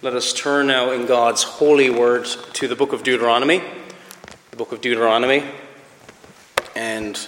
Let 0.00 0.14
us 0.14 0.32
turn 0.32 0.68
now 0.68 0.92
in 0.92 1.06
God's 1.06 1.42
holy 1.42 1.90
word 1.90 2.26
to 2.52 2.68
the 2.68 2.76
book 2.76 2.92
of 2.92 3.02
Deuteronomy, 3.02 3.60
the 4.52 4.56
book 4.56 4.70
of 4.70 4.80
Deuteronomy, 4.80 5.42
and 6.76 7.18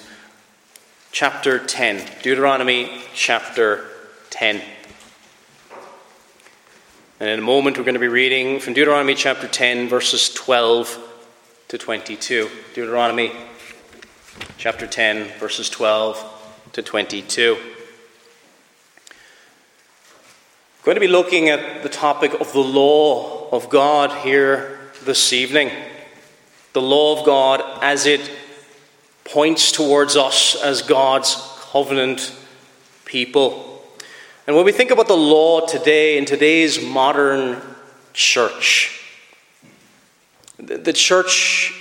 chapter 1.10 1.58
10. 1.58 2.06
Deuteronomy 2.22 3.02
chapter 3.12 3.88
10. 4.30 4.62
And 7.18 7.28
in 7.28 7.40
a 7.40 7.42
moment, 7.42 7.76
we're 7.76 7.82
going 7.82 7.94
to 7.94 7.98
be 7.98 8.06
reading 8.06 8.60
from 8.60 8.74
Deuteronomy 8.74 9.16
chapter 9.16 9.48
10, 9.48 9.88
verses 9.88 10.32
12 10.32 10.96
to 11.66 11.76
22. 11.76 12.48
Deuteronomy 12.72 13.32
chapter 14.58 14.86
10, 14.86 15.40
verses 15.40 15.68
12 15.68 16.70
to 16.74 16.82
22. 16.82 17.58
We're 20.79 20.79
going 20.90 20.96
to 20.96 21.06
be 21.06 21.06
looking 21.06 21.48
at 21.48 21.84
the 21.84 21.88
topic 21.88 22.32
of 22.40 22.52
the 22.52 22.58
law 22.58 23.48
of 23.50 23.70
God 23.70 24.10
here 24.24 24.80
this 25.04 25.32
evening. 25.32 25.70
The 26.72 26.82
law 26.82 27.16
of 27.16 27.24
God 27.24 27.62
as 27.80 28.06
it 28.06 28.28
points 29.24 29.70
towards 29.70 30.16
us 30.16 30.60
as 30.60 30.82
God's 30.82 31.36
covenant 31.70 32.34
people. 33.04 33.84
And 34.48 34.56
when 34.56 34.64
we 34.64 34.72
think 34.72 34.90
about 34.90 35.06
the 35.06 35.16
law 35.16 35.64
today, 35.64 36.18
in 36.18 36.24
today's 36.24 36.84
modern 36.84 37.62
church, 38.12 39.00
the 40.58 40.92
church 40.92 41.72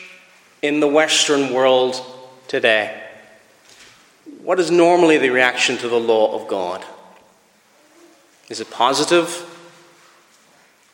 in 0.62 0.82
the 0.82 0.88
Western 0.88 1.52
world 1.52 2.00
today, 2.48 3.06
what 4.44 4.60
is 4.60 4.70
normally 4.70 5.18
the 5.18 5.32
reaction 5.32 5.80
to 5.80 5.90
the 5.90 6.00
law 6.00 6.40
of 6.40 6.48
God? 6.48 6.86
Is 8.50 8.60
it 8.60 8.72
positive 8.72 9.46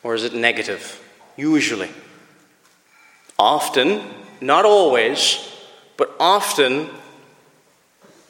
or 0.03 0.13
is 0.13 0.23
it 0.23 0.33
negative? 0.33 1.01
Usually. 1.37 1.89
Often, 3.39 4.01
not 4.41 4.65
always, 4.65 5.51
but 5.97 6.13
often, 6.19 6.89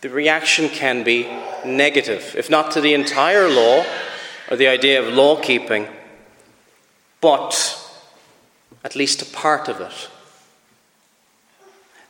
the 0.02 0.10
reaction 0.10 0.70
can 0.70 1.04
be 1.04 1.24
negative, 1.66 2.36
if 2.38 2.50
not 2.50 2.72
to 2.72 2.82
the 2.82 2.94
entire 2.94 3.50
law 3.50 3.84
or 4.50 4.58
the 4.58 4.68
idea 4.68 5.02
of 5.02 5.14
law 5.14 5.36
keeping, 5.42 5.88
but 7.22 7.82
at 8.84 8.96
least 8.96 9.22
a 9.22 9.26
part 9.26 9.68
of 9.68 9.82
it. 9.82 10.10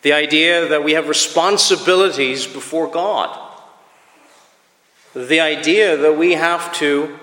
The 0.01 0.13
idea 0.13 0.67
that 0.67 0.83
we 0.83 0.91
have 0.91 1.07
responsibilities 1.07 2.45
before 2.45 2.87
God 2.87 3.44
the 5.15 5.39
idea 5.39 5.95
that 5.95 6.17
we 6.17 6.33
have 6.33 6.73
to 6.73 7.17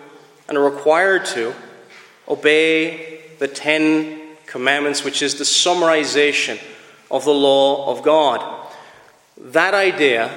and 0.48 0.56
are 0.56 0.64
required 0.64 1.26
to 1.26 1.54
obey 2.26 3.20
the 3.38 3.46
Ten 3.46 4.18
Commandments, 4.46 5.04
which 5.04 5.20
is 5.20 5.34
the 5.34 5.44
summarization 5.44 6.58
of 7.10 7.24
the 7.24 7.34
law 7.34 7.90
of 7.90 8.02
God. 8.02 8.66
That 9.36 9.74
idea 9.74 10.30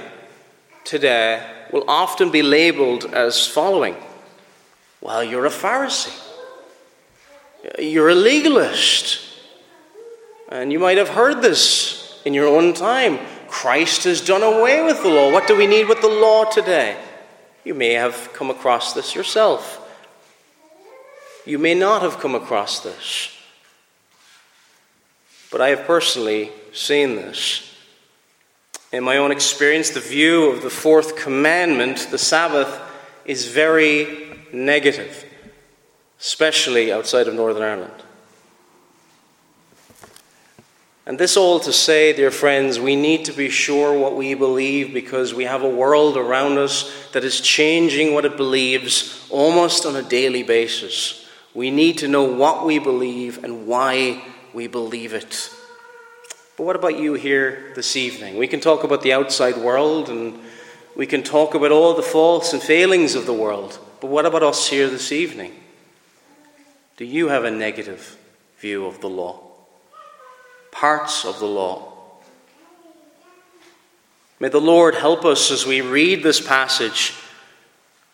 today 0.84 1.46
will 1.72 1.86
often 1.88 2.30
be 2.30 2.44
labeled 2.44 3.06
as 3.06 3.48
following 3.48 3.96
Well, 5.00 5.24
you're 5.24 5.46
a 5.46 5.50
Pharisee, 5.50 6.18
you're 7.80 8.10
a 8.10 8.16
legalist. 8.16 9.22
And 10.48 10.72
you 10.72 10.78
might 10.78 10.98
have 10.98 11.10
heard 11.10 11.42
this 11.42 12.22
in 12.24 12.34
your 12.34 12.48
own 12.48 12.74
time. 12.74 13.20
Christ 13.48 14.04
has 14.04 14.22
done 14.22 14.44
away 14.44 14.84
with 14.84 15.02
the 15.02 15.10
law. 15.10 15.32
What 15.32 15.48
do 15.48 15.58
we 15.58 15.66
need 15.66 15.88
with 15.88 16.02
the 16.02 16.08
law 16.08 16.44
today? 16.44 16.98
You 17.66 17.74
may 17.74 17.94
have 17.94 18.30
come 18.32 18.50
across 18.50 18.94
this 18.94 19.16
yourself. 19.16 19.82
You 21.46 21.60
may 21.60 21.74
not 21.74 22.04
have 22.04 22.20
come 22.20 22.36
across 22.36 22.80
this. 22.80 23.36
But 25.52 25.62
I 25.62 25.70
have 25.70 25.86
personally 25.86 26.52
seen 26.72 27.16
this. 27.16 27.76
In 28.94 29.04
my 29.04 29.18
own 29.18 29.32
experience, 29.32 29.90
the 29.90 30.00
view 30.00 30.52
of 30.52 30.62
the 30.62 30.70
fourth 30.70 31.18
commandment, 31.18 32.08
the 32.12 32.18
Sabbath, 32.18 32.80
is 33.26 33.48
very 33.48 34.38
negative, 34.54 35.26
especially 36.20 36.94
outside 36.94 37.28
of 37.28 37.34
Northern 37.34 37.64
Ireland. 37.64 38.05
And 41.08 41.20
this 41.20 41.38
all 41.38 41.60
to 41.60 41.72
say, 41.72 42.14
dear 42.14 42.32
friends, 42.32 42.80
we 42.80 42.96
need 42.96 43.26
to 43.26 43.32
be 43.32 43.50
sure 43.50 43.98
what 43.98 44.16
we 44.16 44.34
believe 44.34 44.92
because 44.92 45.36
we 45.36 45.44
have 45.44 45.62
a 45.62 45.70
world 45.70 46.18
around 46.18 46.58
us 46.58 46.92
that 47.12 47.24
is 47.24 47.42
changing 47.42 48.14
what 48.14 48.26
it 48.26 48.38
believes 48.38 49.28
almost 49.30 49.86
on 49.86 49.96
a 49.96 50.02
daily 50.02 50.42
basis. 50.42 51.30
We 51.54 51.70
need 51.70 52.00
to 52.00 52.08
know 52.08 52.24
what 52.24 52.66
we 52.66 52.80
believe 52.80 53.44
and 53.44 53.68
why 53.68 54.24
we 54.52 54.66
believe 54.66 55.14
it. 55.14 55.52
But 56.58 56.64
what 56.64 56.76
about 56.76 56.98
you 56.98 57.14
here 57.14 57.72
this 57.76 57.96
evening? 57.96 58.38
We 58.38 58.48
can 58.48 58.60
talk 58.60 58.84
about 58.84 59.04
the 59.04 59.14
outside 59.14 59.58
world 59.58 60.10
and 60.10 60.40
we 60.96 61.06
can 61.06 61.22
talk 61.22 61.54
about 61.54 61.72
all 61.72 61.94
the 61.94 62.02
faults 62.02 62.52
and 62.52 62.64
failings 62.64 63.14
of 63.14 63.28
the 63.28 63.34
world. 63.34 63.78
But 64.02 64.10
what 64.10 64.26
about 64.26 64.42
us 64.42 64.70
here 64.70 64.90
this 64.90 65.12
evening? 65.12 65.54
Do 66.98 67.06
you 67.06 67.28
have 67.28 67.44
a 67.44 67.52
negative 67.52 68.18
view 68.58 68.88
of 68.88 69.02
the 69.02 69.10
law? 69.10 69.45
Parts 70.76 71.24
of 71.24 71.40
the 71.40 71.46
law. 71.46 71.94
May 74.42 74.50
the 74.50 74.60
Lord 74.60 74.94
help 74.94 75.24
us 75.24 75.50
as 75.50 75.66
we 75.66 75.80
read 75.80 76.22
this 76.22 76.46
passage 76.46 77.14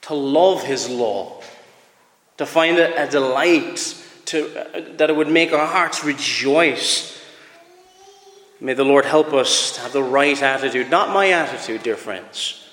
to 0.01 0.13
love 0.13 0.63
His 0.63 0.87
law, 0.87 1.41
to 2.37 2.45
find 2.45 2.77
it 2.77 2.93
a 2.95 3.09
delight, 3.09 3.97
to, 4.25 4.47
uh, 4.55 4.95
that 4.97 5.09
it 5.09 5.15
would 5.15 5.27
make 5.27 5.51
our 5.51 5.65
hearts 5.65 6.03
rejoice. 6.03 7.19
May 8.59 8.75
the 8.75 8.85
Lord 8.85 9.05
help 9.05 9.33
us 9.33 9.73
to 9.75 9.81
have 9.81 9.93
the 9.93 10.03
right 10.03 10.39
attitude, 10.39 10.91
not 10.91 11.09
my 11.09 11.31
attitude, 11.31 11.81
dear 11.81 11.97
friends, 11.97 12.69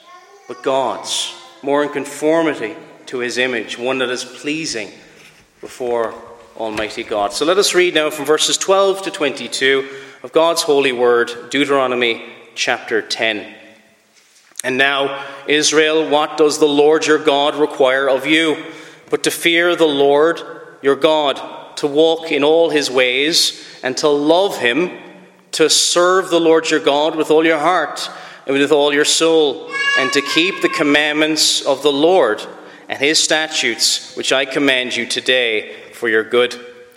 but 0.49 0.63
God's, 0.63 1.35
more 1.63 1.83
in 1.83 1.89
conformity 1.89 2.77
to 3.07 3.21
His 3.21 3.39
image, 3.39 3.79
one 3.79 3.99
that 3.99 4.11
is 4.11 4.23
pleasing 4.23 4.91
before 5.63 6.15
Almighty 6.59 7.05
God. 7.05 7.33
So 7.33 7.45
let 7.45 7.57
us 7.57 7.73
read 7.73 7.95
now 7.95 8.11
from 8.11 8.25
verses 8.25 8.59
12 8.59 9.03
to 9.03 9.11
22 9.13 9.89
of 10.25 10.33
God's 10.33 10.63
holy 10.63 10.91
word, 10.91 11.51
Deuteronomy 11.51 12.25
chapter 12.57 13.01
10. 13.01 13.55
And 14.65 14.77
now, 14.77 15.25
Israel, 15.47 16.11
what 16.11 16.37
does 16.37 16.59
the 16.59 16.67
Lord 16.67 17.07
your 17.07 17.23
God 17.23 17.55
require 17.55 18.09
of 18.09 18.27
you? 18.27 18.73
But 19.09 19.23
to 19.23 19.31
fear 19.31 19.77
the 19.77 19.87
Lord 19.87 20.43
your 20.83 20.97
God, 20.97 21.77
to 21.77 21.87
walk 21.87 22.33
in 22.33 22.43
all 22.43 22.71
his 22.71 22.91
ways, 22.91 23.65
and 23.85 23.97
to 23.99 24.09
love 24.09 24.59
him, 24.59 24.91
to 25.53 25.71
serve 25.71 26.29
the 26.29 26.41
Lord 26.41 26.69
your 26.69 26.81
God 26.81 27.15
with 27.15 27.31
all 27.31 27.47
your 27.47 27.61
heart 27.61 28.11
and 28.49 28.59
with 28.59 28.73
all 28.73 28.93
your 28.93 29.05
soul, 29.05 29.71
and 29.97 30.13
to 30.13 30.23
keep 30.23 30.61
the 30.61 30.69
commandments 30.69 31.65
of 31.65 31.85
the 31.85 31.93
Lord 31.93 32.45
and 32.89 32.99
his 32.99 33.23
statutes, 33.23 34.17
which 34.17 34.33
I 34.33 34.45
command 34.45 34.97
you 34.97 35.07
today 35.07 35.88
for 35.99 36.09
your 36.09 36.25
good. 36.25 36.55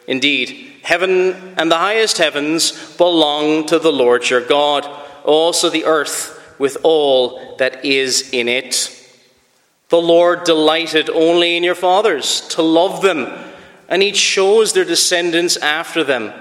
Indeed, 0.07 0.73
heaven 0.83 1.33
and 1.57 1.71
the 1.71 1.77
highest 1.77 2.19
heavens 2.19 2.95
belong 2.97 3.65
to 3.67 3.79
the 3.79 3.91
Lord 3.91 4.29
your 4.29 4.45
God, 4.45 4.87
also 5.25 5.69
the 5.69 5.85
earth 5.85 6.37
with 6.59 6.77
all 6.83 7.55
that 7.57 7.83
is 7.83 8.29
in 8.31 8.47
it. 8.47 8.97
The 9.89 10.01
Lord 10.01 10.43
delighted 10.43 11.09
only 11.09 11.57
in 11.57 11.63
your 11.63 11.75
fathers 11.75 12.47
to 12.49 12.61
love 12.61 13.01
them, 13.01 13.27
and 13.89 14.01
he 14.01 14.11
chose 14.11 14.71
their 14.71 14.85
descendants 14.85 15.57
after 15.57 16.03
them. 16.03 16.31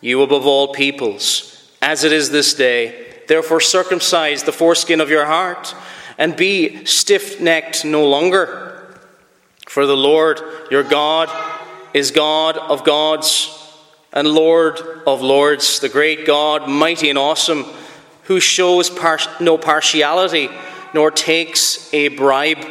You 0.00 0.22
above 0.22 0.46
all 0.46 0.72
peoples, 0.72 1.70
as 1.82 2.04
it 2.04 2.12
is 2.12 2.30
this 2.30 2.54
day. 2.54 3.06
Therefore, 3.28 3.60
circumcise 3.60 4.44
the 4.44 4.52
foreskin 4.52 5.00
of 5.00 5.10
your 5.10 5.26
heart, 5.26 5.74
and 6.16 6.36
be 6.36 6.84
stiff 6.84 7.40
necked 7.40 7.84
no 7.84 8.06
longer. 8.08 8.96
For 9.66 9.86
the 9.86 9.96
Lord 9.96 10.40
your 10.70 10.82
God 10.82 11.28
is 11.94 12.10
God 12.10 12.56
of 12.56 12.84
gods 12.84 13.56
and 14.12 14.28
Lord 14.28 14.80
of 15.06 15.22
lords, 15.22 15.80
the 15.80 15.88
great 15.88 16.26
God, 16.26 16.68
mighty 16.68 17.10
and 17.10 17.18
awesome, 17.18 17.64
who 18.24 18.40
shows 18.40 18.90
par- 18.90 19.18
no 19.40 19.56
partiality 19.58 20.48
nor 20.92 21.10
takes 21.10 21.92
a 21.94 22.08
bribe. 22.08 22.64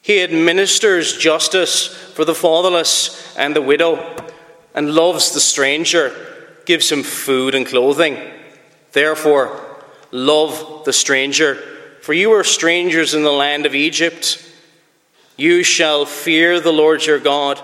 He 0.00 0.22
administers 0.22 1.16
justice 1.16 1.86
for 1.86 2.24
the 2.24 2.34
fatherless 2.34 3.36
and 3.36 3.54
the 3.54 3.62
widow, 3.62 4.16
and 4.74 4.94
loves 4.94 5.32
the 5.32 5.40
stranger, 5.40 6.14
gives 6.64 6.90
him 6.90 7.02
food 7.02 7.54
and 7.54 7.66
clothing. 7.66 8.18
Therefore, 8.92 9.60
love 10.10 10.84
the 10.84 10.92
stranger, 10.92 11.54
for 12.00 12.12
you 12.12 12.32
are 12.32 12.44
strangers 12.44 13.14
in 13.14 13.22
the 13.22 13.32
land 13.32 13.66
of 13.66 13.74
Egypt. 13.74 14.44
You 15.36 15.62
shall 15.62 16.04
fear 16.04 16.58
the 16.58 16.72
Lord 16.72 17.06
your 17.06 17.20
God 17.20 17.62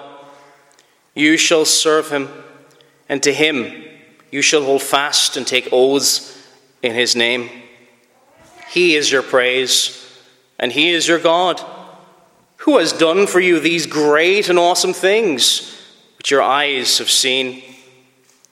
you 1.18 1.36
shall 1.36 1.64
serve 1.64 2.10
him, 2.10 2.28
and 3.08 3.20
to 3.24 3.32
him 3.32 3.84
you 4.30 4.40
shall 4.40 4.62
hold 4.62 4.82
fast 4.82 5.36
and 5.36 5.44
take 5.46 5.68
oaths 5.72 6.48
in 6.80 6.94
his 6.94 7.16
name. 7.16 7.50
He 8.68 8.94
is 8.94 9.10
your 9.10 9.22
praise, 9.22 10.16
and 10.60 10.70
he 10.70 10.90
is 10.90 11.08
your 11.08 11.18
God. 11.18 11.60
Who 12.58 12.78
has 12.78 12.92
done 12.92 13.26
for 13.26 13.40
you 13.40 13.58
these 13.58 13.86
great 13.86 14.48
and 14.48 14.60
awesome 14.60 14.92
things 14.92 15.74
which 16.18 16.30
your 16.30 16.42
eyes 16.42 16.98
have 16.98 17.10
seen? 17.10 17.64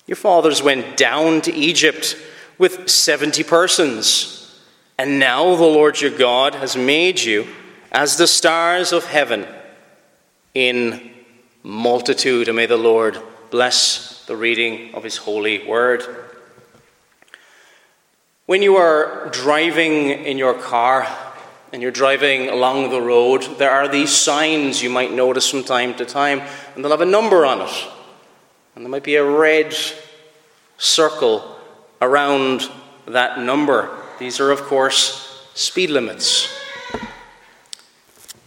Your 0.07 0.17
fathers 0.17 0.61
went 0.63 0.97
down 0.97 1.43
to 1.43 1.55
Egypt 1.55 2.17
with 2.59 2.89
70 2.89 3.45
persons, 3.45 4.61
and 4.99 5.21
now 5.21 5.55
the 5.55 5.63
Lord 5.63 6.01
your 6.01 6.17
God 6.17 6.57
has 6.57 6.77
made 6.77 7.21
you 7.21 7.47
as 7.93 8.17
the 8.17 8.27
stars 8.27 8.93
of 8.93 9.05
heaven 9.05 9.47
in 10.55 11.16
multitude. 11.67 12.47
And 12.47 12.57
may 12.57 12.67
the 12.67 12.77
Lord 12.77 13.21
bless 13.51 14.25
the 14.27 14.37
reading 14.37 14.95
of 14.95 15.03
his 15.03 15.17
holy 15.17 15.67
word. 15.67 16.05
When 18.47 18.63
you 18.63 18.77
are 18.77 19.29
driving 19.31 20.11
in 20.11 20.39
your 20.39 20.55
car 20.55 21.09
and 21.73 21.83
you're 21.83 21.91
driving 21.91 22.49
along 22.49 22.91
the 22.91 23.03
road, 23.03 23.43
there 23.59 23.73
are 23.73 23.89
these 23.89 24.11
signs 24.11 24.81
you 24.81 24.89
might 24.89 25.13
notice 25.13 25.51
from 25.51 25.65
time 25.65 25.95
to 25.95 26.05
time, 26.05 26.41
and 26.75 26.85
they'll 26.85 26.93
have 26.93 27.01
a 27.01 27.05
number 27.05 27.45
on 27.45 27.63
it. 27.63 27.87
And 28.77 28.85
there 28.85 28.91
might 28.91 29.03
be 29.03 29.17
a 29.17 29.25
red 29.25 29.75
circle 30.79 31.57
around 32.01 32.71
that 33.07 33.41
number. 33.41 33.91
These 34.21 34.39
are, 34.39 34.53
of 34.53 34.63
course, 34.63 35.51
speed 35.55 35.91
limits. 35.91 36.49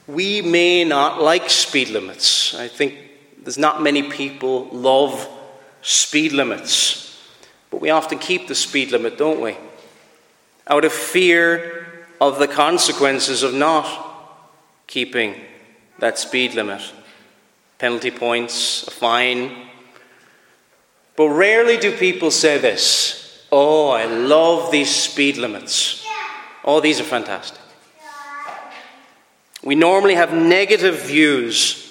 We 0.07 0.42
may 0.42 0.86
not 0.86 1.22
like 1.22 1.50
speed 1.50 1.89
limits. 1.89 2.56
I 2.56 2.69
think 2.69 3.09
there's 3.50 3.57
not 3.57 3.81
many 3.81 4.04
people 4.04 4.66
love 4.66 5.28
speed 5.81 6.34
limits. 6.34 7.19
But 7.72 7.81
we 7.81 7.90
often 7.90 8.19
keep 8.19 8.48
the 8.48 8.54
speed 8.54 8.92
limit, 8.92 9.18
don't 9.18 9.42
we? 9.42 9.57
Out 10.68 10.86
of 10.86 10.94
fear 10.94 12.06
of 12.22 12.38
the 12.38 12.48
consequences 12.48 13.42
of 13.42 13.56
not 13.56 14.46
keeping 14.86 15.34
that 15.98 16.19
speed 16.19 16.54
limit. 16.54 16.94
Penalty 17.80 18.12
points, 18.12 18.88
a 18.88 18.92
fine. 18.92 19.51
But 21.16 21.30
rarely 21.30 21.78
do 21.78 21.98
people 21.98 22.30
say 22.30 22.60
this 22.60 23.48
Oh, 23.51 23.90
I 23.90 24.06
love 24.06 24.72
these 24.72 24.96
speed 24.96 25.38
limits. 25.38 26.06
Oh, 26.63 26.81
these 26.81 27.00
are 27.00 27.04
fantastic. 27.04 27.60
We 29.63 29.74
normally 29.74 30.13
have 30.13 30.36
negative 30.36 31.01
views 31.01 31.88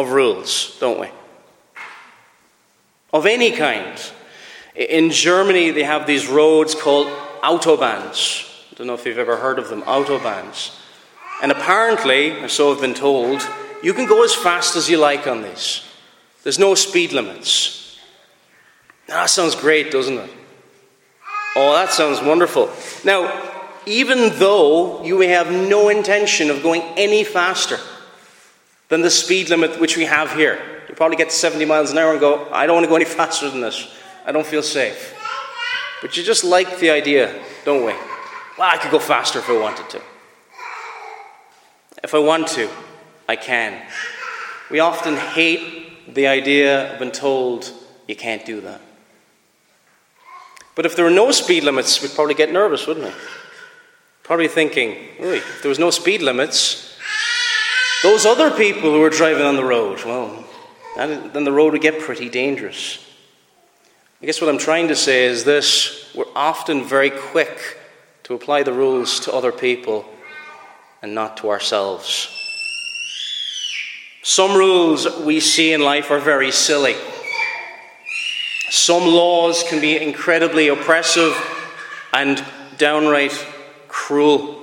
of 0.00 0.12
rules, 0.12 0.76
don't 0.80 1.00
we? 1.00 1.08
Of 3.12 3.26
any 3.26 3.52
kind. 3.52 4.00
In 4.74 5.10
Germany, 5.10 5.70
they 5.70 5.82
have 5.82 6.06
these 6.06 6.28
roads 6.28 6.74
called 6.74 7.08
autobahns. 7.42 8.46
I 8.70 8.74
don't 8.76 8.86
know 8.86 8.94
if 8.94 9.04
you've 9.04 9.18
ever 9.18 9.36
heard 9.36 9.58
of 9.58 9.68
them, 9.68 9.82
autobahns. 9.82 10.76
And 11.42 11.52
apparently, 11.52 12.32
or 12.40 12.48
so 12.48 12.72
I've 12.72 12.80
been 12.80 12.94
told, 12.94 13.46
you 13.82 13.94
can 13.94 14.06
go 14.06 14.24
as 14.24 14.34
fast 14.34 14.76
as 14.76 14.88
you 14.88 14.98
like 14.98 15.26
on 15.26 15.42
these. 15.42 15.84
There's 16.42 16.58
no 16.58 16.74
speed 16.74 17.12
limits. 17.12 17.98
That 19.06 19.26
sounds 19.26 19.54
great, 19.54 19.90
doesn't 19.90 20.18
it? 20.18 20.30
Oh, 21.56 21.72
that 21.72 21.90
sounds 21.90 22.20
wonderful. 22.20 22.70
Now, 23.04 23.48
even 23.86 24.38
though 24.38 25.02
you 25.02 25.18
may 25.18 25.28
have 25.28 25.50
no 25.50 25.88
intention 25.88 26.48
of 26.50 26.62
going 26.62 26.82
any 26.96 27.24
faster, 27.24 27.78
than 28.90 29.00
the 29.00 29.10
speed 29.10 29.48
limit 29.48 29.80
which 29.80 29.96
we 29.96 30.04
have 30.04 30.34
here. 30.34 30.60
You 30.88 30.94
probably 30.94 31.16
get 31.16 31.30
to 31.30 31.34
70 31.34 31.64
miles 31.64 31.92
an 31.92 31.98
hour 31.98 32.10
and 32.10 32.20
go, 32.20 32.50
I 32.50 32.66
don't 32.66 32.74
want 32.74 32.84
to 32.84 32.88
go 32.88 32.96
any 32.96 33.04
faster 33.20 33.48
than 33.48 33.62
this. 33.62 33.96
I 34.26 34.32
don't 34.32 34.46
feel 34.46 34.62
safe. 34.62 35.16
But 36.02 36.16
you 36.16 36.22
just 36.22 36.44
like 36.44 36.78
the 36.78 36.90
idea, 36.90 37.42
don't 37.64 37.84
we? 37.84 37.92
Well, 38.58 38.70
I 38.70 38.76
could 38.76 38.90
go 38.90 38.98
faster 38.98 39.38
if 39.38 39.48
I 39.48 39.58
wanted 39.58 39.88
to. 39.90 40.02
If 42.02 42.14
I 42.14 42.18
want 42.18 42.48
to, 42.48 42.68
I 43.28 43.36
can. 43.36 43.80
We 44.70 44.80
often 44.80 45.16
hate 45.16 46.14
the 46.14 46.26
idea 46.26 46.92
of 46.92 46.98
being 46.98 47.12
told 47.12 47.72
you 48.08 48.16
can't 48.16 48.44
do 48.44 48.60
that. 48.62 48.80
But 50.74 50.86
if 50.86 50.96
there 50.96 51.04
were 51.04 51.10
no 51.10 51.30
speed 51.30 51.62
limits, 51.62 52.02
we'd 52.02 52.12
probably 52.12 52.34
get 52.34 52.52
nervous, 52.52 52.86
wouldn't 52.86 53.06
we? 53.06 53.12
Probably 54.22 54.48
thinking, 54.48 54.96
if 55.18 55.62
there 55.62 55.68
was 55.68 55.78
no 55.78 55.90
speed 55.90 56.22
limits, 56.22 56.89
those 58.02 58.26
other 58.26 58.50
people 58.50 58.92
who 58.92 59.00
were 59.00 59.10
driving 59.10 59.44
on 59.44 59.56
the 59.56 59.64
road, 59.64 60.02
well, 60.04 60.44
then 60.96 61.44
the 61.44 61.52
road 61.52 61.72
would 61.72 61.82
get 61.82 62.00
pretty 62.00 62.28
dangerous. 62.28 63.04
I 64.22 64.26
guess 64.26 64.40
what 64.40 64.50
I'm 64.50 64.58
trying 64.58 64.88
to 64.88 64.96
say 64.96 65.24
is 65.24 65.44
this 65.44 66.12
we're 66.14 66.24
often 66.34 66.84
very 66.84 67.10
quick 67.10 67.78
to 68.24 68.34
apply 68.34 68.62
the 68.62 68.72
rules 68.72 69.20
to 69.20 69.32
other 69.32 69.52
people 69.52 70.04
and 71.02 71.14
not 71.14 71.38
to 71.38 71.48
ourselves. 71.48 72.36
Some 74.22 74.54
rules 74.54 75.08
we 75.20 75.40
see 75.40 75.72
in 75.72 75.80
life 75.80 76.10
are 76.10 76.20
very 76.20 76.52
silly. 76.52 76.96
Some 78.68 79.06
laws 79.06 79.64
can 79.64 79.80
be 79.80 79.96
incredibly 79.96 80.68
oppressive 80.68 81.34
and 82.12 82.44
downright 82.76 83.32
cruel. 83.88 84.59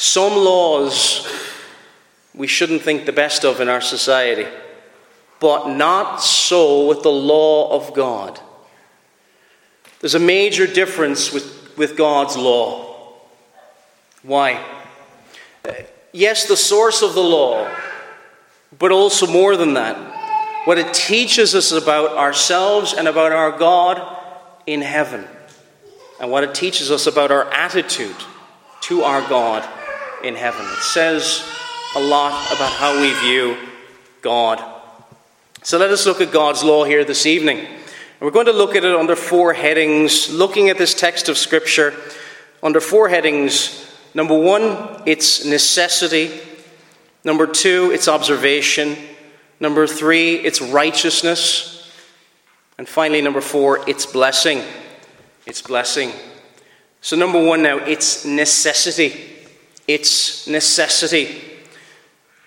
Some 0.00 0.34
laws 0.34 1.28
we 2.34 2.46
shouldn't 2.46 2.80
think 2.80 3.04
the 3.04 3.12
best 3.12 3.44
of 3.44 3.60
in 3.60 3.68
our 3.68 3.82
society, 3.82 4.46
but 5.40 5.68
not 5.68 6.22
so 6.22 6.88
with 6.88 7.02
the 7.02 7.10
law 7.10 7.70
of 7.70 7.92
God. 7.92 8.40
There's 10.00 10.14
a 10.14 10.18
major 10.18 10.66
difference 10.66 11.34
with, 11.34 11.76
with 11.76 11.98
God's 11.98 12.34
law. 12.34 13.12
Why? 14.22 14.64
Yes, 16.12 16.48
the 16.48 16.56
source 16.56 17.02
of 17.02 17.12
the 17.12 17.22
law, 17.22 17.70
but 18.78 18.92
also 18.92 19.26
more 19.26 19.54
than 19.54 19.74
that. 19.74 19.98
What 20.64 20.78
it 20.78 20.94
teaches 20.94 21.54
us 21.54 21.72
about 21.72 22.16
ourselves 22.16 22.94
and 22.94 23.06
about 23.06 23.32
our 23.32 23.52
God 23.52 24.16
in 24.66 24.80
heaven, 24.80 25.28
and 26.18 26.30
what 26.30 26.42
it 26.42 26.54
teaches 26.54 26.90
us 26.90 27.06
about 27.06 27.30
our 27.30 27.52
attitude 27.52 28.16
to 28.84 29.02
our 29.02 29.20
God 29.28 29.68
in 30.24 30.34
heaven. 30.34 30.64
It 30.66 30.82
says 30.82 31.44
a 31.96 32.00
lot 32.00 32.32
about 32.54 32.72
how 32.72 33.00
we 33.00 33.12
view 33.20 33.56
God. 34.22 34.62
So 35.62 35.78
let 35.78 35.90
us 35.90 36.06
look 36.06 36.20
at 36.20 36.32
God's 36.32 36.62
law 36.62 36.84
here 36.84 37.04
this 37.04 37.26
evening. 37.26 37.66
we're 38.20 38.30
going 38.30 38.46
to 38.46 38.52
look 38.52 38.76
at 38.76 38.84
it 38.84 38.94
under 38.94 39.16
four 39.16 39.52
headings, 39.52 40.32
looking 40.32 40.68
at 40.68 40.78
this 40.78 40.94
text 40.94 41.28
of 41.28 41.36
Scripture 41.36 41.94
under 42.62 42.80
four 42.80 43.08
headings. 43.08 43.86
Number 44.14 44.38
one, 44.38 45.02
its 45.06 45.44
necessity. 45.44 46.40
Number 47.24 47.46
two, 47.46 47.90
its 47.92 48.08
observation. 48.08 48.96
Number 49.58 49.86
three, 49.86 50.36
its 50.36 50.60
righteousness. 50.60 51.90
And 52.78 52.88
finally, 52.88 53.20
number 53.20 53.40
four, 53.40 53.88
its 53.88 54.06
blessing. 54.06 54.62
Its 55.46 55.60
blessing. 55.60 56.12
So, 57.02 57.16
number 57.16 57.42
one 57.42 57.62
now, 57.62 57.78
its 57.78 58.24
necessity 58.24 59.39
its 59.92 60.46
necessity. 60.46 61.42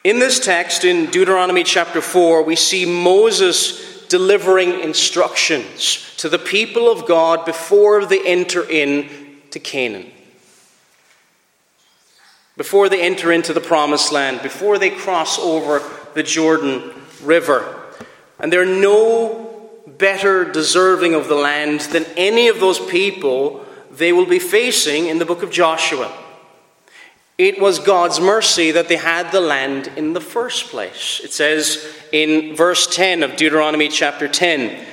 In 0.04 0.20
this 0.20 0.40
text, 0.40 0.84
in 0.84 1.08
Deuteronomy 1.08 1.64
chapter 1.64 2.02
4, 2.02 2.44
we 2.44 2.56
see 2.56 2.86
Moses 2.86 4.08
delivering 4.08 4.82
instructions 4.82 6.16
to 6.18 6.30
the 6.30 6.40
people 6.40 6.92
of 6.92 7.08
God 7.08 7.46
before 7.46 8.06
they 8.06 8.26
enter 8.26 8.70
in 8.70 9.10
to 9.52 9.60
Canaan. 9.60 10.12
Before 12.56 12.90
they 12.90 13.02
enter 13.02 13.32
into 13.32 13.54
the 13.54 13.62
promised 13.62 14.12
land, 14.12 14.42
before 14.42 14.78
they 14.78 14.90
cross 14.92 15.40
over 15.40 15.82
the 16.14 16.24
Jordan 16.24 16.92
River. 17.22 17.82
And 18.40 18.54
they're 18.54 18.66
no 18.66 19.70
better 19.88 20.46
deserving 20.46 21.14
of 21.14 21.28
the 21.28 21.36
land 21.36 21.82
than 21.82 22.06
any 22.16 22.48
of 22.48 22.60
those 22.60 22.80
people 22.80 23.66
they 23.92 24.12
will 24.12 24.26
be 24.26 24.40
facing 24.40 25.08
in 25.08 25.20
the 25.20 25.26
book 25.26 25.44
of 25.44 25.52
Joshua. 25.52 26.12
It 27.44 27.60
was 27.60 27.80
God's 27.80 28.22
mercy 28.22 28.72
that 28.72 28.88
they 28.88 28.96
had 28.96 29.34
the 29.34 29.42
land 29.42 29.92
in 29.98 30.14
the 30.14 30.22
first 30.22 30.70
place. 30.70 31.20
It 31.22 31.34
says 31.34 31.86
in 32.14 32.56
verse 32.56 32.88
10 32.88 33.22
of 33.22 33.36
Deuteronomy 33.36 33.90
chapter 33.90 34.30
10 34.30 34.86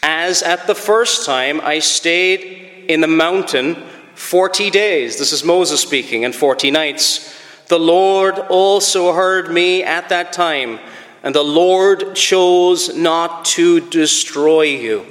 As 0.00 0.44
at 0.44 0.68
the 0.68 0.76
first 0.76 1.26
time 1.26 1.60
I 1.60 1.80
stayed 1.80 2.84
in 2.88 3.00
the 3.00 3.08
mountain 3.08 3.82
40 4.14 4.70
days, 4.70 5.18
this 5.18 5.32
is 5.32 5.42
Moses 5.42 5.80
speaking, 5.80 6.24
and 6.24 6.32
40 6.32 6.70
nights, 6.70 7.36
the 7.66 7.80
Lord 7.80 8.38
also 8.38 9.12
heard 9.12 9.50
me 9.50 9.82
at 9.82 10.08
that 10.10 10.32
time, 10.32 10.78
and 11.24 11.34
the 11.34 11.42
Lord 11.42 12.14
chose 12.14 12.96
not 12.96 13.44
to 13.56 13.80
destroy 13.90 14.62
you. 14.62 15.04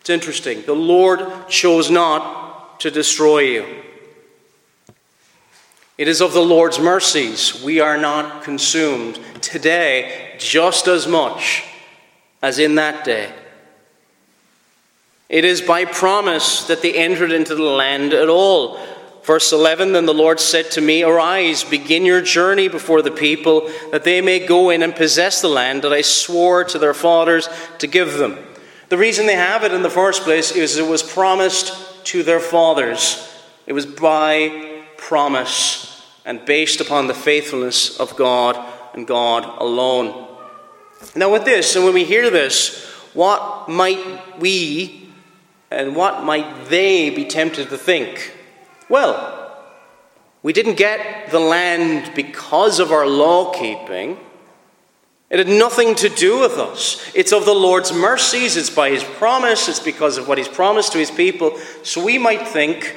It's 0.00 0.08
interesting. 0.08 0.62
The 0.62 0.72
Lord 0.72 1.46
chose 1.50 1.90
not 1.90 2.80
to 2.80 2.90
destroy 2.90 3.40
you. 3.40 3.82
It 5.98 6.08
is 6.08 6.20
of 6.20 6.34
the 6.34 6.42
Lord's 6.42 6.78
mercies 6.78 7.62
we 7.62 7.80
are 7.80 7.96
not 7.96 8.42
consumed 8.42 9.18
today 9.40 10.34
just 10.38 10.88
as 10.88 11.06
much 11.06 11.64
as 12.42 12.58
in 12.58 12.74
that 12.74 13.04
day. 13.04 13.32
It 15.30 15.46
is 15.46 15.62
by 15.62 15.86
promise 15.86 16.66
that 16.66 16.82
they 16.82 16.92
entered 16.92 17.32
into 17.32 17.54
the 17.54 17.62
land 17.62 18.12
at 18.12 18.28
all. 18.28 18.78
Verse 19.24 19.52
11 19.52 19.92
Then 19.92 20.04
the 20.04 20.12
Lord 20.12 20.38
said 20.38 20.70
to 20.72 20.82
me, 20.82 21.02
Arise, 21.02 21.64
begin 21.64 22.04
your 22.04 22.20
journey 22.20 22.68
before 22.68 23.00
the 23.00 23.10
people, 23.10 23.70
that 23.90 24.04
they 24.04 24.20
may 24.20 24.46
go 24.46 24.68
in 24.68 24.82
and 24.82 24.94
possess 24.94 25.40
the 25.40 25.48
land 25.48 25.82
that 25.82 25.94
I 25.94 26.02
swore 26.02 26.62
to 26.64 26.78
their 26.78 26.94
fathers 26.94 27.48
to 27.78 27.86
give 27.86 28.18
them. 28.18 28.38
The 28.90 28.98
reason 28.98 29.26
they 29.26 29.34
have 29.34 29.64
it 29.64 29.72
in 29.72 29.82
the 29.82 29.90
first 29.90 30.22
place 30.22 30.52
is 30.52 30.76
it 30.76 30.86
was 30.86 31.02
promised 31.02 32.04
to 32.04 32.22
their 32.22 32.38
fathers. 32.38 33.32
It 33.66 33.72
was 33.72 33.86
by 33.86 34.75
promise 34.98 36.04
and 36.24 36.44
based 36.44 36.80
upon 36.80 37.06
the 37.06 37.14
faithfulness 37.14 37.98
of 37.98 38.16
God 38.16 38.56
and 38.94 39.06
God 39.06 39.44
alone. 39.60 40.26
Now, 41.14 41.30
with 41.32 41.44
this, 41.44 41.76
and 41.76 41.84
when 41.84 41.94
we 41.94 42.04
hear 42.04 42.30
this, 42.30 42.84
what 43.14 43.68
might 43.68 44.38
we 44.40 45.08
and 45.70 45.96
what 45.96 46.24
might 46.24 46.68
they 46.68 47.10
be 47.10 47.24
tempted 47.24 47.70
to 47.70 47.78
think? 47.78 48.32
Well, 48.88 49.56
we 50.42 50.52
didn't 50.52 50.76
get 50.76 51.30
the 51.30 51.40
land 51.40 52.12
because 52.14 52.78
of 52.78 52.92
our 52.92 53.06
law 53.06 53.52
keeping. 53.52 54.18
It 55.28 55.38
had 55.38 55.48
nothing 55.48 55.96
to 55.96 56.08
do 56.08 56.38
with 56.38 56.52
us. 56.52 57.10
It's 57.14 57.32
of 57.32 57.44
the 57.44 57.54
Lord's 57.54 57.92
mercies, 57.92 58.56
it's 58.56 58.70
by 58.70 58.90
His 58.90 59.02
promise, 59.02 59.68
it's 59.68 59.80
because 59.80 60.18
of 60.18 60.28
what 60.28 60.38
He's 60.38 60.46
promised 60.46 60.92
to 60.92 60.98
His 60.98 61.10
people. 61.10 61.58
So 61.82 62.04
we 62.04 62.16
might 62.16 62.46
think, 62.46 62.96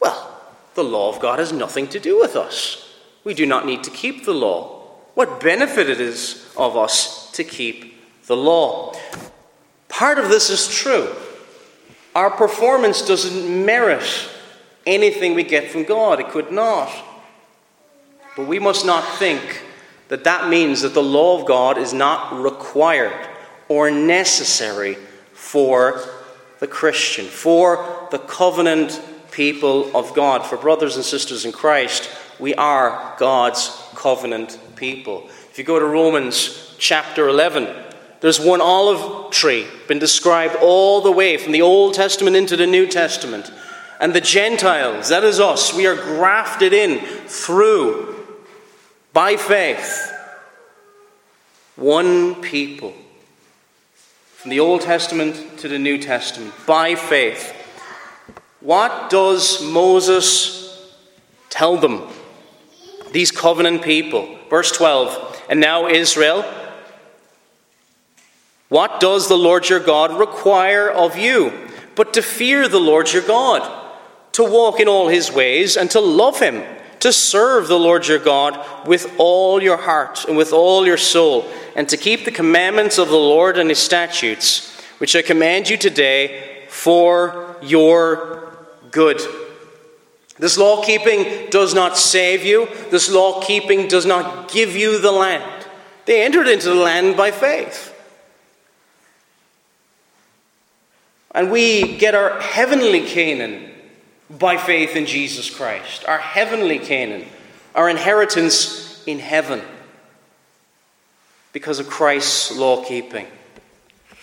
well, 0.00 0.37
the 0.78 0.84
law 0.84 1.12
of 1.12 1.18
God 1.18 1.40
has 1.40 1.52
nothing 1.52 1.88
to 1.88 1.98
do 1.98 2.20
with 2.20 2.36
us. 2.36 2.94
We 3.24 3.34
do 3.34 3.44
not 3.44 3.66
need 3.66 3.82
to 3.82 3.90
keep 3.90 4.24
the 4.24 4.32
law. 4.32 4.80
What 5.14 5.40
benefit 5.40 5.90
it 5.90 6.00
is 6.00 6.48
of 6.56 6.76
us 6.76 7.32
to 7.32 7.42
keep 7.42 8.00
the 8.26 8.36
law. 8.36 8.94
Part 9.88 10.20
of 10.20 10.28
this 10.28 10.50
is 10.50 10.68
true. 10.68 11.12
Our 12.14 12.30
performance 12.30 13.04
doesn't 13.04 13.66
merit 13.66 14.06
anything 14.86 15.34
we 15.34 15.42
get 15.42 15.68
from 15.68 15.82
God. 15.82 16.20
It 16.20 16.28
could 16.28 16.52
not. 16.52 16.90
But 18.36 18.46
we 18.46 18.60
must 18.60 18.86
not 18.86 19.18
think 19.18 19.64
that 20.06 20.22
that 20.22 20.48
means 20.48 20.82
that 20.82 20.94
the 20.94 21.02
law 21.02 21.40
of 21.40 21.46
God 21.48 21.76
is 21.76 21.92
not 21.92 22.40
required 22.40 23.28
or 23.66 23.90
necessary 23.90 24.96
for 25.32 26.00
the 26.60 26.68
Christian, 26.68 27.24
for 27.24 28.06
the 28.12 28.20
covenant 28.20 29.02
people 29.38 29.96
of 29.96 30.14
God, 30.14 30.44
for 30.44 30.56
brothers 30.56 30.96
and 30.96 31.04
sisters 31.04 31.44
in 31.44 31.52
Christ. 31.52 32.10
We 32.40 32.54
are 32.56 33.14
God's 33.20 33.70
covenant 33.94 34.58
people. 34.74 35.28
If 35.28 35.58
you 35.58 35.62
go 35.62 35.78
to 35.78 35.84
Romans 35.84 36.74
chapter 36.76 37.28
11, 37.28 37.72
there's 38.18 38.40
one 38.40 38.60
olive 38.60 39.30
tree, 39.30 39.68
been 39.86 40.00
described 40.00 40.56
all 40.60 41.02
the 41.02 41.12
way 41.12 41.36
from 41.36 41.52
the 41.52 41.62
Old 41.62 41.94
Testament 41.94 42.34
into 42.34 42.56
the 42.56 42.66
New 42.66 42.88
Testament. 42.88 43.52
And 44.00 44.12
the 44.12 44.20
Gentiles, 44.20 45.10
that 45.10 45.22
is 45.22 45.38
us, 45.38 45.72
we 45.72 45.86
are 45.86 45.94
grafted 45.94 46.72
in 46.72 46.98
through 47.28 48.16
by 49.12 49.36
faith. 49.36 50.12
One 51.76 52.42
people. 52.42 52.92
From 54.34 54.50
the 54.50 54.58
Old 54.58 54.80
Testament 54.80 55.60
to 55.60 55.68
the 55.68 55.78
New 55.78 55.98
Testament, 55.98 56.52
by 56.66 56.96
faith. 56.96 57.54
What 58.60 59.10
does 59.10 59.62
Moses 59.62 60.92
tell 61.48 61.76
them? 61.76 62.02
These 63.12 63.30
covenant 63.30 63.82
people. 63.82 64.36
Verse 64.50 64.72
12. 64.72 65.44
And 65.48 65.60
now, 65.60 65.88
Israel, 65.88 66.44
what 68.68 69.00
does 69.00 69.28
the 69.28 69.38
Lord 69.38 69.68
your 69.68 69.80
God 69.80 70.18
require 70.18 70.88
of 70.88 71.16
you? 71.16 71.52
But 71.94 72.12
to 72.14 72.22
fear 72.22 72.68
the 72.68 72.80
Lord 72.80 73.12
your 73.12 73.22
God, 73.22 73.62
to 74.32 74.44
walk 74.44 74.80
in 74.80 74.88
all 74.88 75.08
his 75.08 75.32
ways, 75.32 75.76
and 75.76 75.90
to 75.92 76.00
love 76.00 76.38
him 76.38 76.62
to 77.00 77.12
serve 77.12 77.68
the 77.68 77.78
Lord 77.78 78.06
your 78.06 78.18
God 78.18 78.86
with 78.86 79.14
all 79.18 79.62
your 79.62 79.76
heart 79.76 80.24
and 80.24 80.36
with 80.36 80.52
all 80.52 80.86
your 80.86 80.96
soul, 80.96 81.48
and 81.76 81.88
to 81.88 81.96
keep 81.96 82.24
the 82.24 82.30
commandments 82.30 82.98
of 82.98 83.08
the 83.08 83.16
Lord 83.16 83.58
and 83.58 83.68
his 83.68 83.78
statutes, 83.78 84.74
which 84.98 85.14
I 85.14 85.22
command 85.22 85.68
you 85.68 85.76
today 85.76 86.66
for 86.68 87.56
your 87.62 88.47
good. 88.90 89.20
This 90.38 90.56
law 90.56 90.84
keeping 90.84 91.50
does 91.50 91.74
not 91.74 91.98
save 91.98 92.44
you, 92.44 92.68
this 92.90 93.10
law 93.10 93.42
keeping 93.42 93.88
does 93.88 94.06
not 94.06 94.50
give 94.50 94.76
you 94.76 95.00
the 95.00 95.12
land. 95.12 95.66
They 96.06 96.24
entered 96.24 96.46
into 96.48 96.68
the 96.68 96.74
land 96.74 97.16
by 97.16 97.32
faith. 97.32 97.94
And 101.32 101.50
we 101.50 101.98
get 101.98 102.14
our 102.14 102.40
heavenly 102.40 103.04
Canaan 103.06 103.70
by 104.30 104.56
faith 104.56 104.96
in 104.96 105.06
Jesus 105.06 105.50
Christ, 105.50 106.04
our 106.06 106.18
heavenly 106.18 106.78
Canaan, 106.78 107.26
our 107.74 107.88
inheritance 107.88 109.04
in 109.06 109.18
heaven, 109.18 109.62
because 111.52 111.78
of 111.78 111.88
Christ's 111.88 112.56
law 112.56 112.84
keeping. 112.84 113.26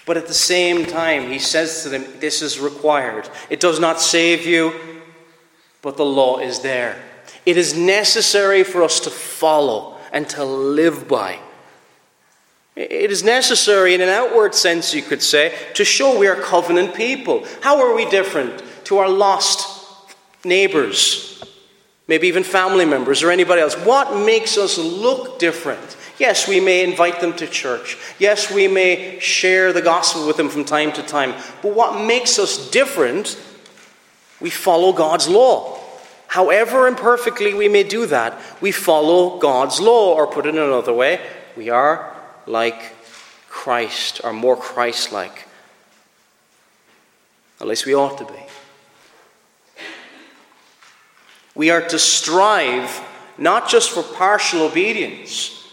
But 0.05 0.17
at 0.17 0.27
the 0.27 0.33
same 0.33 0.85
time, 0.85 1.31
he 1.31 1.39
says 1.39 1.83
to 1.83 1.89
them, 1.89 2.05
This 2.19 2.41
is 2.41 2.59
required. 2.59 3.29
It 3.49 3.59
does 3.59 3.79
not 3.79 4.01
save 4.01 4.45
you, 4.45 4.73
but 5.81 5.97
the 5.97 6.05
law 6.05 6.39
is 6.39 6.59
there. 6.59 7.01
It 7.45 7.57
is 7.57 7.75
necessary 7.75 8.63
for 8.63 8.83
us 8.83 8.99
to 9.01 9.09
follow 9.09 9.97
and 10.11 10.27
to 10.29 10.43
live 10.45 11.07
by. 11.07 11.39
It 12.75 13.09
is 13.09 13.23
necessary, 13.23 13.93
in 13.93 14.01
an 14.01 14.09
outward 14.09 14.53
sense, 14.53 14.93
you 14.93 15.01
could 15.01 15.21
say, 15.21 15.57
to 15.75 15.85
show 15.85 16.19
we 16.19 16.27
are 16.27 16.35
covenant 16.35 16.93
people. 16.93 17.45
How 17.61 17.79
are 17.79 17.95
we 17.95 18.09
different 18.09 18.61
to 18.85 18.97
our 18.97 19.09
lost 19.09 19.75
neighbors, 20.45 21.43
maybe 22.07 22.27
even 22.27 22.43
family 22.43 22.85
members 22.85 23.23
or 23.23 23.31
anybody 23.31 23.61
else. 23.61 23.75
What 23.75 24.25
makes 24.25 24.57
us 24.57 24.77
look 24.77 25.39
different? 25.39 25.97
Yes, 26.17 26.47
we 26.47 26.59
may 26.59 26.83
invite 26.83 27.19
them 27.19 27.33
to 27.33 27.47
church. 27.47 27.97
Yes, 28.19 28.49
we 28.51 28.67
may 28.67 29.19
share 29.19 29.73
the 29.73 29.81
gospel 29.81 30.25
with 30.25 30.37
them 30.37 30.49
from 30.49 30.63
time 30.63 30.91
to 30.93 31.03
time. 31.03 31.33
But 31.61 31.73
what 31.73 32.05
makes 32.05 32.39
us 32.39 32.69
different? 32.71 33.37
We 34.39 34.49
follow 34.49 34.93
God's 34.93 35.27
law. 35.27 35.79
However 36.27 36.87
imperfectly 36.87 37.53
we 37.53 37.67
may 37.67 37.83
do 37.83 38.05
that, 38.07 38.39
we 38.61 38.71
follow 38.71 39.39
God's 39.39 39.79
law. 39.79 40.15
Or 40.15 40.27
put 40.27 40.45
it 40.45 40.55
another 40.55 40.93
way, 40.93 41.19
we 41.57 41.69
are 41.69 42.15
like 42.45 42.93
Christ, 43.49 44.21
or 44.23 44.33
more 44.33 44.57
Christ 44.57 45.11
like. 45.11 45.47
At 47.59 47.67
least 47.67 47.85
we 47.85 47.95
ought 47.95 48.17
to 48.17 48.25
be. 48.25 48.39
We 51.55 51.69
are 51.69 51.81
to 51.81 51.97
strive 51.97 53.01
not 53.37 53.69
just 53.69 53.91
for 53.91 54.03
partial 54.03 54.61
obedience, 54.61 55.64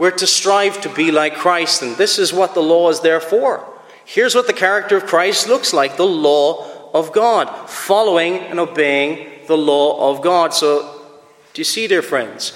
we're 0.00 0.10
to 0.10 0.26
strive 0.26 0.80
to 0.80 0.88
be 0.88 1.10
like 1.10 1.34
Christ, 1.34 1.82
and 1.82 1.94
this 1.94 2.18
is 2.18 2.32
what 2.32 2.54
the 2.54 2.62
law 2.62 2.88
is 2.88 3.00
there 3.00 3.20
for. 3.20 3.62
Here's 4.06 4.34
what 4.34 4.46
the 4.46 4.54
character 4.54 4.96
of 4.96 5.04
Christ 5.04 5.46
looks 5.46 5.74
like 5.74 5.98
the 5.98 6.06
law 6.06 6.90
of 6.94 7.12
God, 7.12 7.68
following 7.68 8.38
and 8.38 8.58
obeying 8.58 9.46
the 9.46 9.58
law 9.58 10.10
of 10.10 10.22
God. 10.22 10.54
So, 10.54 11.04
do 11.52 11.60
you 11.60 11.64
see, 11.64 11.86
dear 11.86 12.00
friends? 12.00 12.54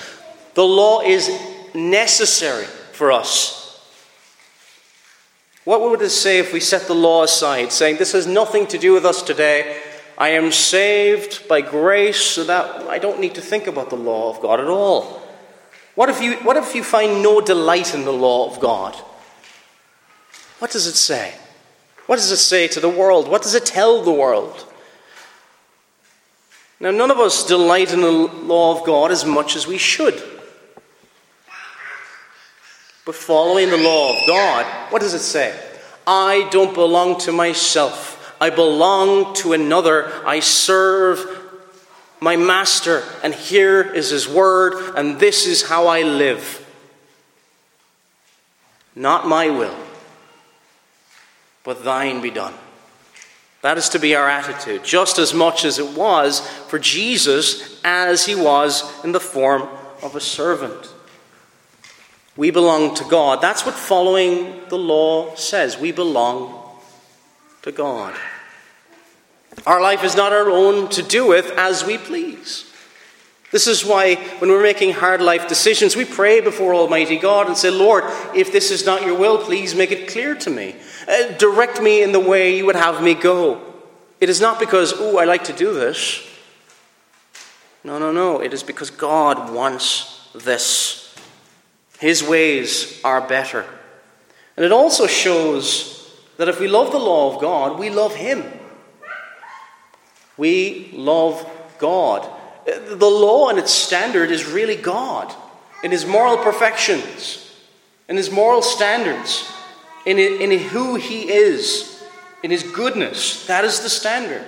The 0.54 0.64
law 0.64 1.02
is 1.02 1.30
necessary 1.74 2.64
for 2.64 3.12
us. 3.12 3.78
What 5.64 5.82
would 5.82 6.00
it 6.00 6.10
say 6.10 6.38
if 6.38 6.50
we 6.50 6.60
set 6.60 6.86
the 6.86 6.94
law 6.94 7.24
aside, 7.24 7.72
saying, 7.72 7.98
This 7.98 8.12
has 8.12 8.26
nothing 8.26 8.66
to 8.68 8.78
do 8.78 8.94
with 8.94 9.04
us 9.04 9.20
today? 9.20 9.82
I 10.16 10.30
am 10.30 10.50
saved 10.50 11.46
by 11.46 11.60
grace 11.60 12.22
so 12.22 12.44
that 12.44 12.88
I 12.88 12.98
don't 12.98 13.20
need 13.20 13.34
to 13.34 13.42
think 13.42 13.66
about 13.66 13.90
the 13.90 13.96
law 13.96 14.30
of 14.30 14.40
God 14.40 14.60
at 14.60 14.68
all. 14.68 15.23
What 15.94 16.08
if 16.08 16.20
you, 16.20 16.34
what 16.36 16.56
if 16.56 16.74
you 16.74 16.82
find 16.82 17.22
no 17.22 17.40
delight 17.40 17.94
in 17.94 18.04
the 18.04 18.12
law 18.12 18.50
of 18.50 18.60
God? 18.60 18.94
What 20.58 20.70
does 20.70 20.86
it 20.86 20.94
say? 20.94 21.34
What 22.06 22.16
does 22.16 22.30
it 22.30 22.38
say 22.38 22.68
to 22.68 22.80
the 22.80 22.88
world? 22.88 23.28
What 23.28 23.42
does 23.42 23.54
it 23.54 23.64
tell 23.64 24.02
the 24.02 24.12
world? 24.12 24.66
Now, 26.80 26.90
none 26.90 27.10
of 27.10 27.18
us 27.18 27.46
delight 27.46 27.92
in 27.92 28.00
the 28.00 28.10
law 28.10 28.78
of 28.78 28.84
God 28.84 29.10
as 29.10 29.24
much 29.24 29.56
as 29.56 29.66
we 29.66 29.78
should. 29.78 30.22
But 33.06 33.14
following 33.14 33.70
the 33.70 33.76
law 33.76 34.18
of 34.18 34.26
God, 34.26 34.66
what 34.90 35.00
does 35.00 35.14
it 35.14 35.20
say? 35.20 35.58
I 36.06 36.48
don't 36.50 36.74
belong 36.74 37.18
to 37.20 37.32
myself. 37.32 38.34
I 38.40 38.50
belong 38.50 39.34
to 39.36 39.52
another. 39.52 40.12
I 40.26 40.40
serve 40.40 41.43
my 42.24 42.36
master, 42.36 43.04
and 43.22 43.34
here 43.34 43.82
is 43.82 44.08
his 44.08 44.26
word, 44.26 44.94
and 44.96 45.20
this 45.20 45.46
is 45.46 45.68
how 45.68 45.88
I 45.88 46.02
live. 46.02 46.66
Not 48.96 49.28
my 49.28 49.50
will, 49.50 49.76
but 51.64 51.84
thine 51.84 52.22
be 52.22 52.30
done. 52.30 52.54
That 53.60 53.76
is 53.76 53.90
to 53.90 53.98
be 53.98 54.14
our 54.14 54.26
attitude, 54.26 54.84
just 54.84 55.18
as 55.18 55.34
much 55.34 55.66
as 55.66 55.78
it 55.78 55.96
was 55.96 56.40
for 56.68 56.78
Jesus 56.78 57.78
as 57.84 58.24
he 58.24 58.34
was 58.34 59.04
in 59.04 59.12
the 59.12 59.20
form 59.20 59.68
of 60.02 60.16
a 60.16 60.20
servant. 60.20 60.88
We 62.38 62.50
belong 62.50 62.94
to 62.96 63.04
God. 63.04 63.42
That's 63.42 63.66
what 63.66 63.74
following 63.74 64.66
the 64.70 64.78
law 64.78 65.34
says. 65.34 65.78
We 65.78 65.92
belong 65.92 66.58
to 67.62 67.70
God. 67.70 68.14
Our 69.66 69.80
life 69.80 70.04
is 70.04 70.16
not 70.16 70.32
our 70.32 70.50
own 70.50 70.88
to 70.90 71.02
do 71.02 71.26
with 71.26 71.50
as 71.56 71.84
we 71.84 71.98
please. 71.98 72.70
This 73.54 73.68
is 73.68 73.84
why, 73.84 74.16
when 74.40 74.50
we're 74.50 74.62
making 74.62 74.94
hard 74.94 75.22
life 75.22 75.46
decisions, 75.46 75.94
we 75.94 76.04
pray 76.04 76.40
before 76.40 76.74
Almighty 76.74 77.16
God 77.16 77.46
and 77.46 77.56
say, 77.56 77.70
Lord, 77.70 78.02
if 78.34 78.50
this 78.50 78.72
is 78.72 78.84
not 78.84 79.02
your 79.02 79.16
will, 79.16 79.38
please 79.38 79.76
make 79.76 79.92
it 79.92 80.08
clear 80.08 80.34
to 80.34 80.50
me. 80.50 80.74
Uh, 81.06 81.28
direct 81.38 81.80
me 81.80 82.02
in 82.02 82.10
the 82.10 82.18
way 82.18 82.56
you 82.56 82.66
would 82.66 82.74
have 82.74 83.00
me 83.00 83.14
go. 83.14 83.62
It 84.20 84.28
is 84.28 84.40
not 84.40 84.58
because, 84.58 84.92
oh, 84.96 85.18
I 85.18 85.24
like 85.24 85.44
to 85.44 85.52
do 85.52 85.72
this. 85.72 86.26
No, 87.84 87.98
no, 87.98 88.10
no. 88.10 88.40
It 88.40 88.52
is 88.52 88.64
because 88.64 88.90
God 88.90 89.54
wants 89.54 90.28
this. 90.34 91.14
His 92.00 92.24
ways 92.24 93.00
are 93.04 93.20
better. 93.20 93.64
And 94.56 94.66
it 94.66 94.72
also 94.72 95.06
shows 95.06 96.12
that 96.38 96.48
if 96.48 96.58
we 96.58 96.66
love 96.66 96.90
the 96.90 96.98
law 96.98 97.34
of 97.34 97.40
God, 97.40 97.78
we 97.78 97.88
love 97.88 98.16
Him. 98.16 98.42
We 100.36 100.90
love 100.92 101.48
God. 101.78 102.28
The 102.66 103.06
law 103.06 103.48
and 103.50 103.58
its 103.58 103.72
standard 103.72 104.30
is 104.30 104.46
really 104.46 104.76
God 104.76 105.34
in 105.82 105.90
His 105.90 106.06
moral 106.06 106.38
perfections, 106.38 107.54
in 108.08 108.16
His 108.16 108.30
moral 108.30 108.62
standards, 108.62 109.52
in, 110.06 110.18
in 110.18 110.58
who 110.58 110.96
He 110.96 111.30
is, 111.30 112.02
in 112.42 112.50
His 112.50 112.62
goodness. 112.62 113.46
That 113.46 113.64
is 113.64 113.80
the 113.80 113.90
standard. 113.90 114.44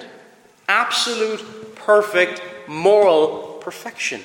Absolute, 0.68 1.74
perfect, 1.76 2.42
moral 2.66 3.58
perfection. 3.60 4.22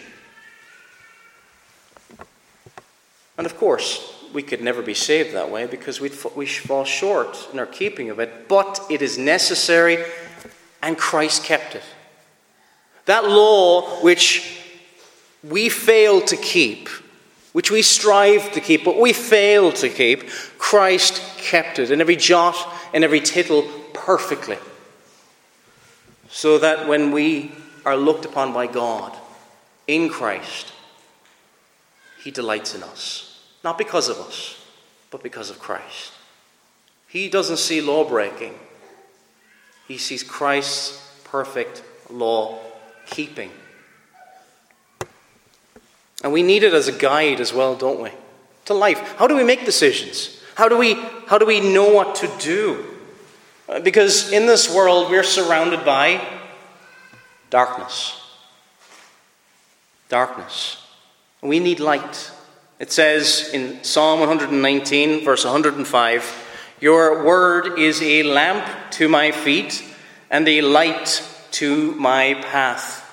And 3.37 3.45
of 3.45 3.57
course, 3.57 4.13
we 4.33 4.43
could 4.43 4.61
never 4.61 4.81
be 4.81 4.93
saved 4.93 5.33
that 5.33 5.49
way 5.49 5.65
because 5.65 5.99
we 5.99 6.09
fall 6.09 6.85
short 6.85 7.49
in 7.51 7.59
our 7.59 7.65
keeping 7.65 8.09
of 8.09 8.19
it, 8.19 8.47
but 8.47 8.79
it 8.89 9.01
is 9.01 9.17
necessary, 9.17 10.03
and 10.81 10.97
Christ 10.97 11.43
kept 11.43 11.75
it. 11.75 11.83
That 13.05 13.25
law 13.25 14.01
which 14.01 14.59
we 15.43 15.69
fail 15.69 16.21
to 16.21 16.37
keep, 16.37 16.89
which 17.53 17.71
we 17.71 17.81
strive 17.81 18.51
to 18.53 18.61
keep, 18.61 18.85
but 18.85 18.99
we 18.99 19.13
fail 19.13 19.71
to 19.73 19.89
keep, 19.89 20.29
Christ 20.57 21.21
kept 21.37 21.79
it 21.79 21.91
in 21.91 22.01
every 22.01 22.15
jot 22.15 22.55
and 22.93 23.03
every 23.03 23.19
tittle 23.19 23.63
perfectly. 23.93 24.57
So 26.29 26.59
that 26.59 26.87
when 26.87 27.11
we 27.11 27.51
are 27.85 27.97
looked 27.97 28.25
upon 28.25 28.53
by 28.53 28.67
God 28.67 29.15
in 29.87 30.09
Christ, 30.09 30.71
He 32.23 32.31
delights 32.31 32.75
in 32.75 32.83
us. 32.83 33.43
Not 33.63 33.77
because 33.77 34.09
of 34.09 34.17
us, 34.17 34.57
but 35.09 35.23
because 35.23 35.49
of 35.49 35.59
Christ. 35.59 36.13
He 37.07 37.27
doesn't 37.27 37.57
see 37.57 37.81
law 37.81 38.07
breaking, 38.07 38.57
He 39.91 39.97
sees 39.97 40.23
Christ's 40.23 41.05
perfect 41.25 41.83
law 42.09 42.59
keeping. 43.07 43.51
And 46.23 46.31
we 46.31 46.43
need 46.43 46.63
it 46.63 46.73
as 46.73 46.87
a 46.87 46.93
guide 46.93 47.41
as 47.41 47.53
well, 47.53 47.75
don't 47.75 47.99
we? 47.99 48.09
To 48.65 48.73
life. 48.73 49.17
How 49.17 49.27
do 49.27 49.35
we 49.35 49.43
make 49.43 49.65
decisions? 49.65 50.41
How 50.55 50.69
do 50.69 50.77
we, 50.77 50.93
how 51.27 51.37
do 51.37 51.45
we 51.45 51.59
know 51.59 51.91
what 51.91 52.15
to 52.15 52.31
do? 52.39 52.85
Uh, 53.67 53.81
because 53.81 54.31
in 54.31 54.45
this 54.45 54.73
world, 54.73 55.11
we're 55.11 55.23
surrounded 55.23 55.83
by 55.83 56.25
darkness. 57.49 58.17
Darkness. 60.07 60.87
We 61.41 61.59
need 61.59 61.81
light. 61.81 62.31
It 62.79 62.93
says 62.93 63.49
in 63.53 63.83
Psalm 63.83 64.21
119, 64.21 65.25
verse 65.25 65.43
105 65.43 66.50
Your 66.81 67.23
word 67.23 67.77
is 67.77 68.01
a 68.01 68.23
lamp 68.23 68.67
to 68.93 69.07
my 69.07 69.29
feet 69.29 69.83
and 70.31 70.47
a 70.47 70.61
light 70.61 71.23
to 71.51 71.91
my 71.93 72.33
path. 72.33 73.07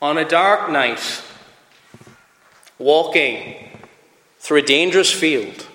On 0.00 0.16
a 0.16 0.24
dark 0.24 0.70
night, 0.70 1.24
walking 2.78 3.68
through 4.38 4.58
a 4.58 4.62
dangerous 4.62 5.12
field 5.12 5.66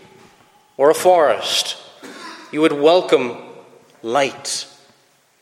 or 0.77 0.91
a 0.91 0.95
forest, 0.95 1.75
you 2.53 2.61
would 2.61 2.71
welcome 2.71 3.35
light, 4.01 4.67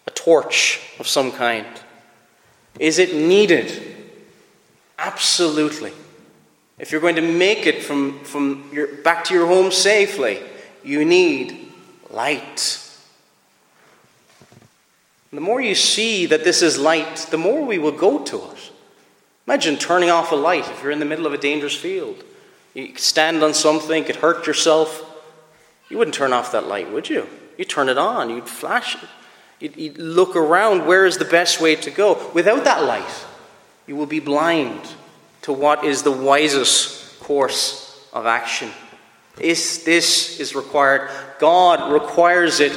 a 0.08 0.10
torch 0.10 0.82
of 0.98 1.08
some 1.08 1.32
kind. 1.32 1.68
Is 2.80 2.98
it 2.98 3.14
needed? 3.14 3.96
Absolutely. 4.98 5.94
If 6.80 6.92
you're 6.92 7.02
going 7.02 7.16
to 7.16 7.22
make 7.22 7.68
it 7.68 7.84
from, 7.84 8.20
from 8.24 8.70
your, 8.74 8.88
back 8.88 9.24
to 9.26 9.34
your 9.34 9.48
home 9.48 9.72
safely, 9.72 10.40
you 10.84 11.06
need 11.06 11.72
light. 12.10 12.80
The 15.32 15.42
more 15.42 15.62
you 15.62 15.76
see 15.76 16.26
that 16.28 16.44
this 16.44 16.62
is 16.62 16.78
light, 16.78 17.28
the 17.32 17.38
more 17.38 17.64
we 17.64 17.80
will 17.80 17.92
go 17.92 18.24
to 18.24 18.38
it. 18.52 18.72
Imagine 19.48 19.78
turning 19.78 20.10
off 20.10 20.32
a 20.32 20.36
light 20.36 20.70
if 20.70 20.82
you're 20.82 20.92
in 20.92 21.00
the 21.00 21.06
middle 21.06 21.26
of 21.26 21.34
a 21.34 21.38
dangerous 21.38 21.76
field. 21.76 22.24
You 22.74 22.96
stand 22.98 23.44
on 23.44 23.54
something, 23.54 24.04
could 24.04 24.18
hurt 24.18 24.48
yourself. 24.48 25.10
You 25.90 25.98
wouldn't 25.98 26.16
turn 26.16 26.34
off 26.34 26.52
that 26.54 26.68
light, 26.68 26.92
would 26.92 27.10
you? 27.10 27.28
You'd 27.58 27.70
turn 27.70 27.90
it 27.90 27.98
on, 27.98 28.30
you'd 28.30 28.48
flash 28.48 28.96
it. 28.96 29.10
You'd, 29.60 29.78
you'd 29.78 29.98
look 29.98 30.36
around 30.36 30.88
where 30.88 31.06
is 31.06 31.18
the 31.18 31.26
best 31.26 31.62
way 31.62 31.76
to 31.76 31.92
go. 31.92 32.32
Without 32.34 32.64
that 32.64 32.84
light, 32.84 33.26
you 33.86 33.96
will 33.96 34.08
be 34.08 34.20
blind 34.20 34.82
to 35.44 35.54
what 35.54 35.84
is 35.84 36.04
the 36.04 36.12
wisest 36.12 37.20
course 37.20 38.08
of 38.12 38.26
action. 38.26 38.70
This, 39.36 39.84
this 39.84 40.40
is 40.40 40.56
required. 40.56 41.10
God 41.40 41.92
requires 41.92 42.60
it 42.60 42.74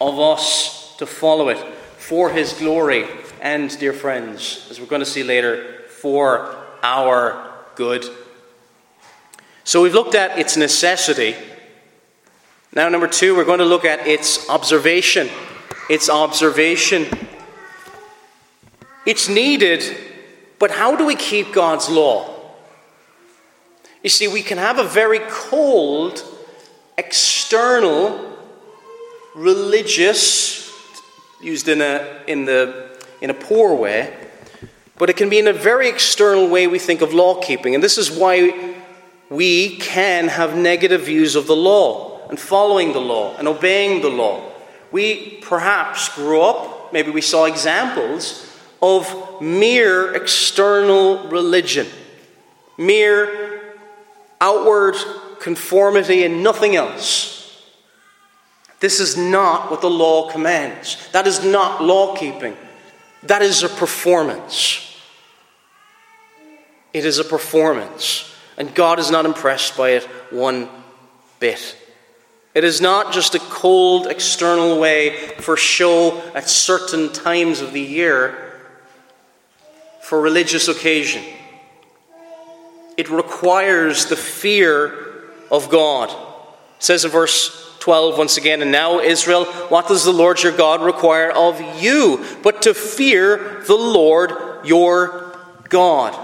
of 0.00 0.18
us 0.18 0.96
to 0.96 1.06
follow 1.06 1.48
it 1.48 1.58
for 1.98 2.30
His 2.30 2.52
glory 2.52 3.06
and, 3.40 3.76
dear 3.78 3.92
friends, 3.92 4.66
as 4.70 4.80
we're 4.80 4.86
going 4.86 5.00
to 5.00 5.06
see 5.06 5.22
later, 5.22 5.82
for 5.88 6.54
our 6.82 7.52
good. 7.74 8.04
So 9.64 9.82
we've 9.82 9.94
looked 9.94 10.14
at 10.14 10.38
its 10.38 10.56
necessity. 10.56 11.34
Now, 12.74 12.88
number 12.88 13.08
two, 13.08 13.34
we're 13.34 13.44
going 13.44 13.60
to 13.60 13.64
look 13.64 13.84
at 13.84 14.06
its 14.06 14.48
observation. 14.50 15.28
Its 15.88 16.10
observation. 16.10 17.06
It's 19.06 19.28
needed, 19.28 19.82
but 20.64 20.70
how 20.70 20.96
do 20.96 21.04
we 21.04 21.14
keep 21.14 21.52
God's 21.52 21.90
law? 21.90 22.26
You 24.02 24.08
see, 24.08 24.28
we 24.28 24.40
can 24.40 24.56
have 24.56 24.78
a 24.78 24.84
very 24.84 25.20
cold, 25.28 26.24
external, 26.96 28.34
religious, 29.34 30.72
used 31.42 31.68
in 31.68 31.82
a, 31.82 32.22
in 32.26 32.46
the, 32.46 32.98
in 33.20 33.28
a 33.28 33.34
poor 33.34 33.74
way, 33.74 34.16
but 34.96 35.10
it 35.10 35.18
can 35.18 35.28
be 35.28 35.38
in 35.38 35.48
a 35.48 35.52
very 35.52 35.86
external 35.86 36.48
way 36.48 36.66
we 36.66 36.78
think 36.78 37.02
of 37.02 37.12
law 37.12 37.42
keeping. 37.42 37.74
And 37.74 37.84
this 37.84 37.98
is 37.98 38.10
why 38.10 38.74
we 39.28 39.76
can 39.76 40.28
have 40.28 40.56
negative 40.56 41.02
views 41.02 41.36
of 41.36 41.46
the 41.46 41.56
law 41.56 42.26
and 42.30 42.40
following 42.40 42.94
the 42.94 43.02
law 43.02 43.36
and 43.36 43.46
obeying 43.46 44.00
the 44.00 44.08
law. 44.08 44.50
We 44.90 45.40
perhaps 45.42 46.08
grew 46.14 46.40
up, 46.40 46.90
maybe 46.90 47.10
we 47.10 47.20
saw 47.20 47.44
examples 47.44 48.43
of 48.84 49.40
mere 49.40 50.12
external 50.14 51.26
religion, 51.28 51.86
mere 52.76 53.62
outward 54.42 54.94
conformity 55.40 56.22
and 56.24 56.42
nothing 56.42 56.76
else. 56.76 57.66
This 58.80 59.00
is 59.00 59.16
not 59.16 59.70
what 59.70 59.80
the 59.80 59.88
law 59.88 60.30
commands. 60.30 60.98
That 61.12 61.26
is 61.26 61.42
not 61.42 61.82
law 61.82 62.14
keeping. 62.14 62.54
That 63.22 63.40
is 63.40 63.62
a 63.62 63.70
performance. 63.70 64.80
It 66.92 67.06
is 67.06 67.18
a 67.18 67.24
performance, 67.24 68.30
and 68.58 68.74
God 68.74 68.98
is 68.98 69.10
not 69.10 69.24
impressed 69.24 69.78
by 69.78 69.92
it 69.92 70.04
one 70.30 70.68
bit. 71.40 71.74
It 72.54 72.64
is 72.64 72.82
not 72.82 73.14
just 73.14 73.34
a 73.34 73.40
cold 73.40 74.06
external 74.08 74.78
way 74.78 75.16
for 75.38 75.56
show 75.56 76.22
at 76.34 76.50
certain 76.50 77.12
times 77.12 77.62
of 77.62 77.72
the 77.72 77.80
year 77.80 78.53
for 80.14 80.20
religious 80.20 80.68
occasion. 80.68 81.24
It 82.96 83.10
requires 83.10 84.06
the 84.06 84.14
fear 84.14 85.24
of 85.50 85.68
God. 85.68 86.08
It 86.08 86.84
says 86.84 87.04
in 87.04 87.10
verse 87.10 87.76
12 87.80 88.16
once 88.16 88.36
again, 88.36 88.62
and 88.62 88.70
now, 88.70 89.00
Israel, 89.00 89.44
what 89.44 89.88
does 89.88 90.04
the 90.04 90.12
Lord 90.12 90.40
your 90.40 90.56
God 90.56 90.82
require 90.82 91.32
of 91.32 91.60
you 91.82 92.24
but 92.44 92.62
to 92.62 92.74
fear 92.74 93.64
the 93.66 93.74
Lord 93.74 94.30
your 94.64 95.36
God? 95.68 96.14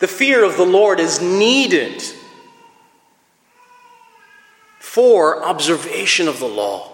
The 0.00 0.08
fear 0.08 0.42
of 0.42 0.56
the 0.56 0.66
Lord 0.66 0.98
is 0.98 1.22
needed 1.22 2.02
for 4.80 5.44
observation 5.44 6.26
of 6.26 6.40
the 6.40 6.48
law. 6.48 6.93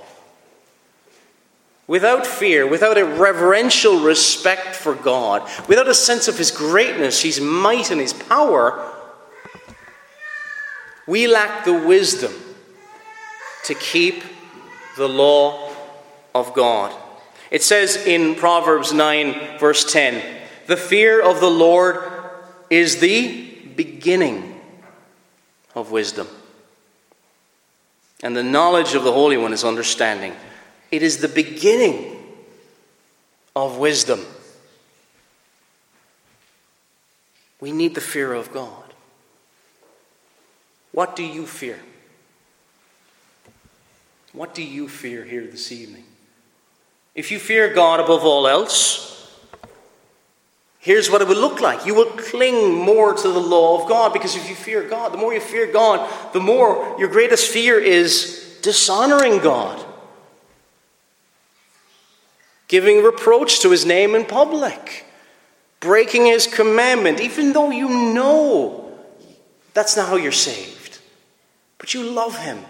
Without 1.90 2.24
fear, 2.24 2.68
without 2.68 2.96
a 2.98 3.04
reverential 3.04 3.98
respect 3.98 4.76
for 4.76 4.94
God, 4.94 5.42
without 5.66 5.88
a 5.88 5.92
sense 5.92 6.28
of 6.28 6.38
His 6.38 6.52
greatness, 6.52 7.22
His 7.22 7.40
might, 7.40 7.90
and 7.90 8.00
His 8.00 8.12
power, 8.12 8.94
we 11.08 11.26
lack 11.26 11.64
the 11.64 11.72
wisdom 11.72 12.32
to 13.64 13.74
keep 13.74 14.22
the 14.96 15.08
law 15.08 15.74
of 16.32 16.54
God. 16.54 16.94
It 17.50 17.64
says 17.64 17.96
in 17.96 18.36
Proverbs 18.36 18.92
9, 18.92 19.58
verse 19.58 19.92
10 19.92 20.22
The 20.68 20.76
fear 20.76 21.20
of 21.20 21.40
the 21.40 21.50
Lord 21.50 22.08
is 22.70 23.00
the 23.00 23.50
beginning 23.74 24.60
of 25.74 25.90
wisdom. 25.90 26.28
And 28.22 28.36
the 28.36 28.44
knowledge 28.44 28.94
of 28.94 29.02
the 29.02 29.12
Holy 29.12 29.36
One 29.36 29.52
is 29.52 29.64
understanding. 29.64 30.36
It 30.90 31.02
is 31.02 31.18
the 31.18 31.28
beginning 31.28 32.16
of 33.54 33.78
wisdom. 33.78 34.20
We 37.60 37.72
need 37.72 37.94
the 37.94 38.00
fear 38.00 38.32
of 38.32 38.52
God. 38.52 38.94
What 40.92 41.14
do 41.14 41.22
you 41.22 41.46
fear? 41.46 41.78
What 44.32 44.54
do 44.54 44.62
you 44.62 44.88
fear 44.88 45.24
here 45.24 45.46
this 45.46 45.72
evening? 45.72 46.04
If 47.14 47.30
you 47.30 47.38
fear 47.38 47.72
God 47.72 48.00
above 48.00 48.24
all 48.24 48.46
else, 48.46 49.36
here's 50.78 51.10
what 51.10 51.20
it 51.20 51.28
will 51.28 51.36
look 51.36 51.60
like. 51.60 51.84
You 51.84 51.94
will 51.94 52.06
cling 52.06 52.74
more 52.74 53.14
to 53.14 53.28
the 53.28 53.40
law 53.40 53.82
of 53.82 53.88
God 53.88 54.12
because 54.12 54.36
if 54.36 54.48
you 54.48 54.54
fear 54.54 54.88
God, 54.88 55.12
the 55.12 55.18
more 55.18 55.34
you 55.34 55.40
fear 55.40 55.70
God, 55.70 56.08
the 56.32 56.40
more 56.40 56.96
your 56.98 57.08
greatest 57.08 57.50
fear 57.50 57.78
is 57.78 58.58
dishonoring 58.62 59.38
God, 59.38 59.84
giving 62.70 63.02
reproach 63.02 63.58
to 63.58 63.70
his 63.72 63.84
name 63.84 64.14
in 64.14 64.24
public, 64.24 65.04
breaking 65.80 66.26
his 66.26 66.46
commandment, 66.46 67.20
even 67.20 67.52
though 67.52 67.72
you 67.72 67.88
know 67.88 68.96
that's 69.74 69.96
not 69.96 70.08
how 70.08 70.14
you're 70.14 70.30
saved. 70.30 71.00
But 71.78 71.94
you 71.94 72.04
love 72.04 72.38
him. 72.38 72.64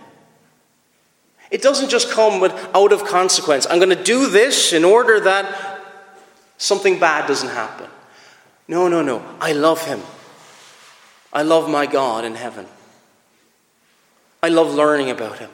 It 1.51 1.61
doesn't 1.61 1.91
just 1.91 2.11
come 2.11 2.41
with 2.41 2.53
out 2.75 2.93
of 2.95 3.05
consequence. 3.05 3.67
I'm 3.69 3.77
going 3.77 3.95
to 3.95 4.03
do 4.03 4.31
this 4.31 4.73
in 4.73 4.85
order 4.85 5.21
that 5.21 5.83
something 6.57 6.99
bad 6.99 7.27
doesn't 7.27 7.51
happen. 7.51 7.91
No, 8.69 8.89
no, 8.89 9.03
no. 9.03 9.23
I 9.39 9.53
love 9.53 9.85
him. 9.85 10.01
I 11.31 11.43
love 11.43 11.69
my 11.69 11.85
God 11.85 12.25
in 12.25 12.37
heaven. 12.37 12.67
I 14.43 14.49
love 14.49 14.73
learning 14.73 15.11
about 15.11 15.41
him. 15.41 15.51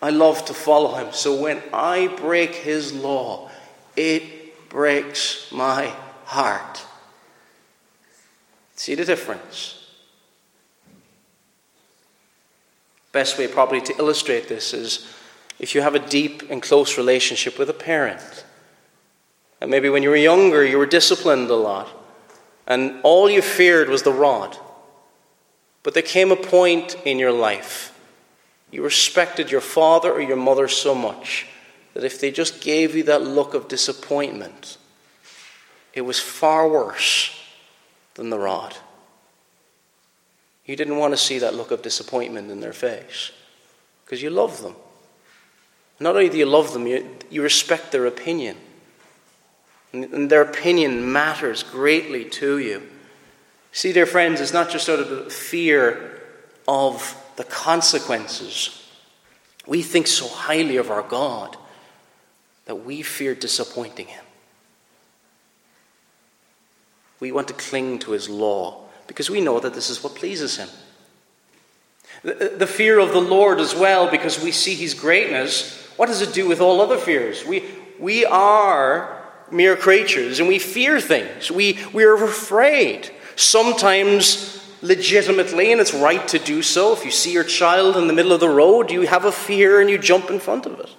I 0.00 0.10
love 0.10 0.44
to 0.46 0.54
follow 0.54 0.94
him. 0.94 1.12
So 1.12 1.40
when 1.40 1.62
I 1.72 2.06
break 2.06 2.54
his 2.54 2.92
law, 2.92 3.50
it 3.96 4.68
breaks 4.68 5.50
my 5.50 5.92
heart. 6.24 6.84
See 8.76 8.94
the 8.94 9.04
difference? 9.04 9.74
Best 13.10 13.38
way, 13.38 13.48
probably, 13.48 13.80
to 13.80 13.96
illustrate 13.98 14.48
this 14.48 14.72
is 14.72 15.12
if 15.58 15.74
you 15.74 15.80
have 15.80 15.96
a 15.96 16.08
deep 16.08 16.48
and 16.50 16.62
close 16.62 16.96
relationship 16.96 17.58
with 17.58 17.68
a 17.68 17.74
parent. 17.74 18.44
And 19.60 19.70
maybe 19.70 19.88
when 19.88 20.04
you 20.04 20.10
were 20.10 20.16
younger, 20.16 20.64
you 20.64 20.78
were 20.78 20.86
disciplined 20.86 21.50
a 21.50 21.56
lot, 21.56 21.88
and 22.66 23.00
all 23.02 23.28
you 23.28 23.42
feared 23.42 23.88
was 23.88 24.04
the 24.04 24.12
rod. 24.12 24.56
But 25.82 25.94
there 25.94 26.02
came 26.02 26.30
a 26.30 26.36
point 26.36 26.96
in 27.04 27.18
your 27.18 27.32
life 27.32 27.97
you 28.70 28.82
respected 28.82 29.50
your 29.50 29.60
father 29.60 30.12
or 30.12 30.20
your 30.20 30.36
mother 30.36 30.68
so 30.68 30.94
much 30.94 31.46
that 31.94 32.04
if 32.04 32.20
they 32.20 32.30
just 32.30 32.60
gave 32.60 32.94
you 32.94 33.02
that 33.04 33.22
look 33.22 33.54
of 33.54 33.68
disappointment, 33.68 34.76
it 35.94 36.02
was 36.02 36.20
far 36.20 36.68
worse 36.68 37.34
than 38.14 38.30
the 38.30 38.38
rod. 38.38 38.76
You 40.66 40.76
didn't 40.76 40.98
want 40.98 41.14
to 41.14 41.16
see 41.16 41.38
that 41.38 41.54
look 41.54 41.70
of 41.70 41.82
disappointment 41.82 42.50
in 42.50 42.60
their 42.60 42.74
face 42.74 43.32
because 44.04 44.22
you 44.22 44.30
love 44.30 44.62
them. 44.62 44.76
Not 45.98 46.14
only 46.14 46.28
do 46.28 46.38
you 46.38 46.46
love 46.46 46.72
them, 46.72 46.86
you, 46.86 47.08
you 47.30 47.42
respect 47.42 47.90
their 47.90 48.06
opinion. 48.06 48.56
And, 49.92 50.04
and 50.04 50.30
their 50.30 50.42
opinion 50.42 51.10
matters 51.10 51.62
greatly 51.62 52.24
to 52.26 52.58
you. 52.58 52.82
See, 53.72 53.92
dear 53.92 54.06
friends, 54.06 54.40
it's 54.40 54.52
not 54.52 54.70
just 54.70 54.88
out 54.88 55.00
of 55.00 55.32
fear 55.32 56.20
of 56.66 57.16
the 57.38 57.44
consequences. 57.44 58.84
We 59.64 59.80
think 59.80 60.08
so 60.08 60.26
highly 60.26 60.76
of 60.76 60.90
our 60.90 61.02
God 61.02 61.56
that 62.66 62.84
we 62.84 63.00
fear 63.02 63.32
disappointing 63.32 64.08
Him. 64.08 64.24
We 67.20 67.30
want 67.30 67.46
to 67.48 67.54
cling 67.54 68.00
to 68.00 68.10
His 68.10 68.28
law 68.28 68.82
because 69.06 69.30
we 69.30 69.40
know 69.40 69.60
that 69.60 69.72
this 69.72 69.88
is 69.88 70.02
what 70.02 70.16
pleases 70.16 70.56
Him. 70.56 70.68
The, 72.24 72.66
fear 72.66 72.98
of 72.98 73.12
the 73.12 73.20
Lord 73.20 73.60
as 73.60 73.72
well, 73.72 74.10
because 74.10 74.42
we 74.42 74.50
see 74.50 74.74
His 74.74 74.94
greatness. 74.94 75.86
What 75.96 76.06
does 76.06 76.20
it 76.20 76.34
do 76.34 76.48
with 76.48 76.60
all 76.60 76.80
other 76.80 76.96
fears? 76.98 77.44
We, 77.44 77.64
we 78.00 78.24
are 78.24 79.16
mere 79.52 79.76
creatures 79.76 80.40
and 80.40 80.48
we 80.48 80.58
fear 80.58 81.00
things. 81.00 81.52
We, 81.52 81.78
we 81.92 82.02
are 82.02 82.14
afraid. 82.14 83.12
Sometimes 83.36 84.57
legitimately, 84.82 85.72
and 85.72 85.80
it's 85.80 85.94
right 85.94 86.26
to 86.28 86.38
do 86.38 86.62
so. 86.62 86.92
If 86.92 87.04
you 87.04 87.10
see 87.10 87.32
your 87.32 87.44
child 87.44 87.96
in 87.96 88.06
the 88.06 88.12
middle 88.12 88.32
of 88.32 88.40
the 88.40 88.48
road, 88.48 88.90
you 88.90 89.02
have 89.02 89.24
a 89.24 89.32
fear 89.32 89.80
and 89.80 89.90
you 89.90 89.98
jump 89.98 90.30
in 90.30 90.38
front 90.38 90.66
of 90.66 90.80
it. 90.80 90.90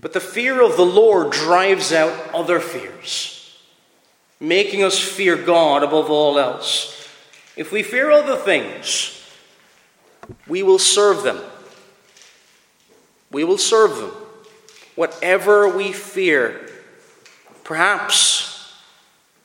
But 0.00 0.12
the 0.12 0.20
fear 0.20 0.62
of 0.62 0.76
the 0.76 0.84
Lord 0.84 1.32
drives 1.32 1.92
out 1.92 2.12
other 2.34 2.60
fears, 2.60 3.58
making 4.38 4.84
us 4.84 4.98
fear 4.98 5.36
God 5.36 5.82
above 5.82 6.10
all 6.10 6.38
else. 6.38 7.08
If 7.56 7.72
we 7.72 7.82
fear 7.82 8.10
other 8.10 8.36
things, 8.36 9.22
we 10.46 10.62
will 10.62 10.78
serve 10.78 11.22
them. 11.22 11.40
We 13.30 13.44
will 13.44 13.58
serve 13.58 13.96
them. 13.96 14.12
Whatever 14.94 15.74
we 15.74 15.92
fear, 15.92 16.68
perhaps 17.64 18.74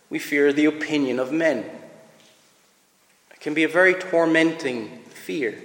we 0.10 0.20
fear 0.20 0.52
the 0.52 0.66
opinion 0.66 1.20
of 1.20 1.32
men. 1.32 1.79
Can 3.40 3.54
be 3.54 3.64
a 3.64 3.70
very 3.70 3.94
tormenting 3.94 5.00
fear. 5.10 5.58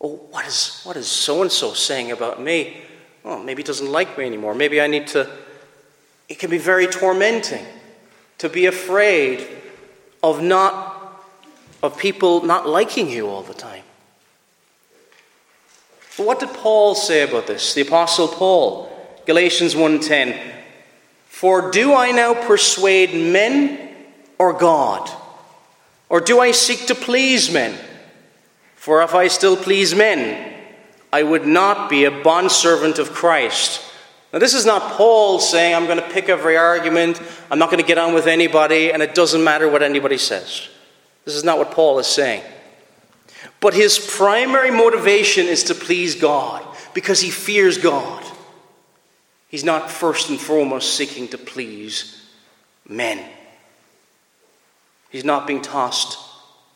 Oh, 0.00 0.16
what 0.30 0.46
is 0.46 0.80
what 0.84 0.96
is 0.96 1.08
so 1.08 1.42
and 1.42 1.50
so 1.50 1.72
saying 1.72 2.12
about 2.12 2.40
me? 2.40 2.82
Oh, 3.24 3.42
maybe 3.42 3.62
he 3.62 3.66
doesn't 3.66 3.90
like 3.90 4.16
me 4.16 4.26
anymore. 4.26 4.54
Maybe 4.54 4.80
I 4.80 4.86
need 4.86 5.06
to. 5.08 5.28
It 6.28 6.38
can 6.38 6.50
be 6.50 6.58
very 6.58 6.86
tormenting 6.86 7.64
to 8.38 8.48
be 8.48 8.66
afraid 8.66 9.46
of 10.22 10.42
not 10.42 11.24
of 11.82 11.98
people 11.98 12.42
not 12.42 12.68
liking 12.68 13.08
you 13.08 13.28
all 13.28 13.42
the 13.42 13.54
time. 13.54 13.84
But 16.16 16.26
what 16.26 16.40
did 16.40 16.50
Paul 16.50 16.94
say 16.94 17.22
about 17.22 17.46
this? 17.46 17.74
The 17.74 17.82
apostle 17.82 18.28
Paul, 18.28 18.90
Galatians 19.26 19.74
1:10. 19.74 20.36
For 21.28 21.70
do 21.70 21.94
I 21.94 22.10
now 22.10 22.34
persuade 22.34 23.14
men 23.14 23.94
or 24.38 24.52
God? 24.52 25.08
Or 26.08 26.20
do 26.20 26.40
I 26.40 26.52
seek 26.52 26.86
to 26.86 26.94
please 26.94 27.50
men? 27.50 27.78
For 28.74 29.02
if 29.02 29.14
I 29.14 29.28
still 29.28 29.56
please 29.56 29.94
men, 29.94 30.54
I 31.12 31.22
would 31.22 31.46
not 31.46 31.90
be 31.90 32.04
a 32.04 32.10
bondservant 32.10 32.98
of 32.98 33.12
Christ. 33.12 33.82
Now, 34.32 34.38
this 34.38 34.54
is 34.54 34.66
not 34.66 34.92
Paul 34.92 35.40
saying, 35.40 35.74
I'm 35.74 35.86
going 35.86 35.98
to 35.98 36.10
pick 36.10 36.28
every 36.28 36.56
argument, 36.56 37.20
I'm 37.50 37.58
not 37.58 37.70
going 37.70 37.82
to 37.82 37.86
get 37.86 37.98
on 37.98 38.12
with 38.12 38.26
anybody, 38.26 38.92
and 38.92 39.02
it 39.02 39.14
doesn't 39.14 39.42
matter 39.42 39.68
what 39.68 39.82
anybody 39.82 40.18
says. 40.18 40.68
This 41.24 41.34
is 41.34 41.44
not 41.44 41.58
what 41.58 41.70
Paul 41.70 41.98
is 41.98 42.06
saying. 42.06 42.42
But 43.60 43.74
his 43.74 43.98
primary 43.98 44.70
motivation 44.70 45.46
is 45.46 45.64
to 45.64 45.74
please 45.74 46.14
God 46.14 46.64
because 46.94 47.20
he 47.20 47.30
fears 47.30 47.78
God. 47.78 48.24
He's 49.48 49.64
not 49.64 49.90
first 49.90 50.28
and 50.28 50.38
foremost 50.38 50.94
seeking 50.94 51.28
to 51.28 51.38
please 51.38 52.22
men. 52.86 53.24
He's 55.10 55.24
not 55.24 55.46
being 55.46 55.62
tossed 55.62 56.18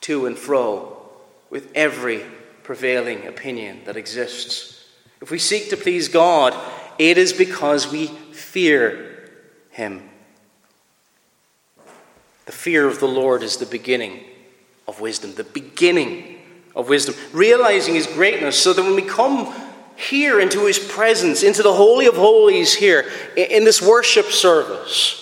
to 0.02 0.26
and 0.26 0.38
fro 0.38 0.96
with 1.50 1.70
every 1.74 2.22
prevailing 2.62 3.26
opinion 3.26 3.80
that 3.84 3.96
exists. 3.96 4.84
If 5.20 5.30
we 5.30 5.38
seek 5.38 5.70
to 5.70 5.76
please 5.76 6.08
God, 6.08 6.54
it 6.98 7.18
is 7.18 7.32
because 7.32 7.90
we 7.90 8.06
fear 8.32 9.30
Him. 9.70 10.08
The 12.46 12.52
fear 12.52 12.86
of 12.86 13.00
the 13.00 13.08
Lord 13.08 13.42
is 13.42 13.58
the 13.58 13.66
beginning 13.66 14.24
of 14.88 15.00
wisdom, 15.00 15.34
the 15.34 15.44
beginning 15.44 16.40
of 16.74 16.88
wisdom. 16.88 17.14
Realizing 17.32 17.94
His 17.94 18.06
greatness 18.06 18.58
so 18.58 18.72
that 18.72 18.82
when 18.82 18.96
we 18.96 19.02
come 19.02 19.54
here 19.94 20.40
into 20.40 20.66
His 20.66 20.78
presence, 20.78 21.42
into 21.42 21.62
the 21.62 21.72
Holy 21.72 22.06
of 22.06 22.14
Holies 22.14 22.74
here, 22.74 23.08
in 23.36 23.64
this 23.64 23.82
worship 23.82 24.26
service, 24.26 25.18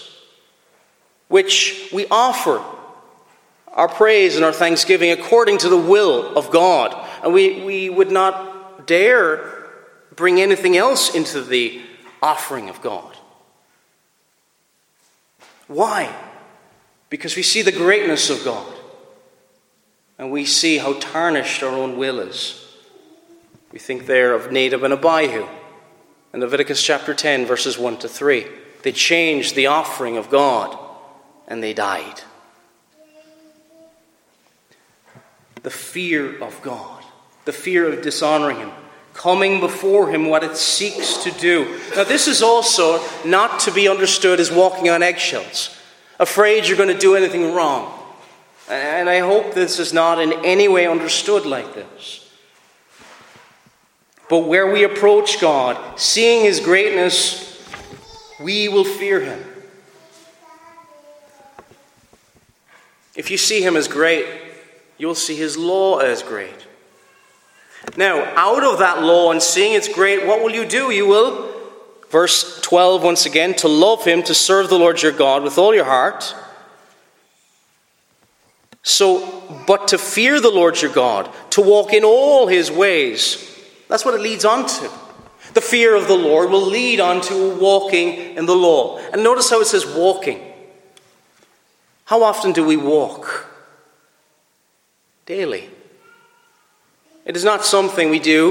which 1.29 1.91
we 1.93 2.07
offer 2.11 2.63
our 3.73 3.89
praise 3.89 4.37
and 4.37 4.45
our 4.45 4.53
thanksgiving 4.53 5.11
according 5.11 5.59
to 5.59 5.69
the 5.69 5.77
will 5.77 6.37
of 6.37 6.51
God. 6.51 6.95
And 7.23 7.33
we, 7.33 7.63
we 7.63 7.91
would 7.91 8.11
not 8.11 8.87
dare 8.87 9.67
bring 10.17 10.41
anything 10.41 10.77
else 10.77 11.15
into 11.15 11.43
the 11.43 11.81
offering 12.23 12.69
of 12.69 12.83
God. 12.83 13.17
Why? 15.67 16.15
Because 17.09 17.37
we 17.37 17.43
see 17.43 17.63
the 17.63 17.73
greatness 17.73 18.29
of 18.29 18.45
God 18.45 18.73
and 20.19 20.31
we 20.31 20.45
see 20.45 20.79
how 20.79 20.95
tarnished 20.95 21.63
our 21.63 21.75
own 21.75 21.97
will 21.97 22.21
is. 22.21 22.77
We 23.73 23.79
think 23.79 24.07
there 24.07 24.35
of 24.35 24.51
Nadab 24.51 24.83
and 24.83 24.93
Abihu 24.93 25.47
in 26.35 26.41
Leviticus 26.41 26.83
chapter 26.83 27.15
10, 27.15 27.47
verses 27.47 27.79
1 27.79 27.99
to 27.99 28.09
3. 28.09 28.47
They 28.83 28.93
changed 28.93 29.55
the 29.55 29.69
offering 29.69 30.17
of 30.17 30.29
God 30.29 30.77
and 31.47 31.63
they 31.63 31.73
died. 31.73 32.23
The 35.63 35.71
fear 35.71 36.43
of 36.43 36.61
God, 36.63 37.05
the 37.45 37.53
fear 37.53 37.87
of 37.93 38.03
dishonoring 38.03 38.57
Him, 38.57 38.71
coming 39.13 39.61
before 39.61 40.11
Him, 40.11 40.29
what 40.29 40.43
it 40.43 40.57
seeks 40.57 41.23
to 41.25 41.31
do. 41.33 41.79
Now, 41.95 42.05
this 42.05 42.27
is 42.27 42.43
also 42.43 43.01
not 43.25 43.61
to 43.61 43.73
be 43.73 43.89
understood 43.89 44.41
as 44.41 44.51
walking 44.51 44.89
on 44.89 45.03
eggshells, 45.03 45.77
afraid 46.19 46.67
you're 46.67 46.77
going 46.79 46.95
to 46.95 46.99
do 46.99 47.15
anything 47.15 47.53
wrong. 47.53 47.97
And 48.69 49.11
I 49.11 49.19
hope 49.19 49.53
this 49.53 49.79
is 49.79 49.93
not 49.93 50.21
in 50.21 50.33
any 50.45 50.69
way 50.69 50.87
understood 50.87 51.45
like 51.45 51.75
this. 51.75 52.29
But 54.29 54.47
where 54.47 54.73
we 54.73 54.85
approach 54.85 55.41
God, 55.41 55.99
seeing 55.99 56.45
His 56.45 56.61
greatness, 56.61 57.69
we 58.41 58.69
will 58.69 58.85
fear 58.85 59.21
Him. 59.21 59.45
If 63.17 63.31
you 63.31 63.37
see 63.37 63.61
Him 63.61 63.77
as 63.77 63.89
great, 63.89 64.27
you'll 65.01 65.15
see 65.15 65.35
His 65.35 65.57
law 65.57 65.99
as 65.99 66.23
great. 66.23 66.67
Now, 67.97 68.23
out 68.37 68.63
of 68.63 68.79
that 68.81 69.03
law 69.03 69.33
and 69.33 69.43
seeing 69.43 69.73
it's 69.73 69.89
great, 69.89 70.27
what 70.27 70.43
will 70.43 70.53
you 70.53 70.67
do? 70.67 70.91
You 70.91 71.07
will, 71.07 71.51
verse 72.11 72.61
12 72.61 73.03
once 73.03 73.25
again, 73.25 73.55
to 73.55 73.69
love 73.69 74.05
Him, 74.05 74.23
to 74.25 74.35
serve 74.35 74.69
the 74.69 74.79
Lord 74.79 75.03
your 75.03 75.13
God 75.13 75.43
with 75.43 75.57
all 75.57 75.75
your 75.75 75.87
heart. 75.87 76.35
So, 78.83 79.63
but 79.67 79.89
to 79.89 79.99
fear 79.99 80.41
the 80.41 80.51
Lord 80.51 80.81
your 80.81 80.93
God, 80.93 81.31
to 81.51 81.63
walk 81.63 81.95
in 81.95 82.05
all 82.05 82.47
His 82.47 82.71
ways, 82.71 83.47
that's 83.89 84.05
what 84.05 84.15
it 84.15 84.21
leads 84.21 84.45
on 84.45 84.67
to. 84.67 84.91
The 85.55 85.61
fear 85.61 85.97
of 85.97 86.07
the 86.07 86.17
Lord 86.17 86.51
will 86.51 86.65
lead 86.65 87.01
on 87.01 87.23
to 87.23 87.57
walking 87.57 88.37
in 88.37 88.47
the 88.47 88.55
law. 88.55 88.99
And 89.13 89.25
notice 89.25 89.51
how 89.51 89.61
it 89.61 89.67
says 89.67 89.87
walking. 89.87 90.41
How 92.05 92.23
often 92.23 92.53
do 92.53 92.65
we 92.65 92.77
walk? 92.77 93.50
Daily. 95.31 95.71
It 97.25 97.37
is 97.37 97.45
not 97.45 97.65
something 97.65 98.11
we 98.11 98.19
do, 98.19 98.51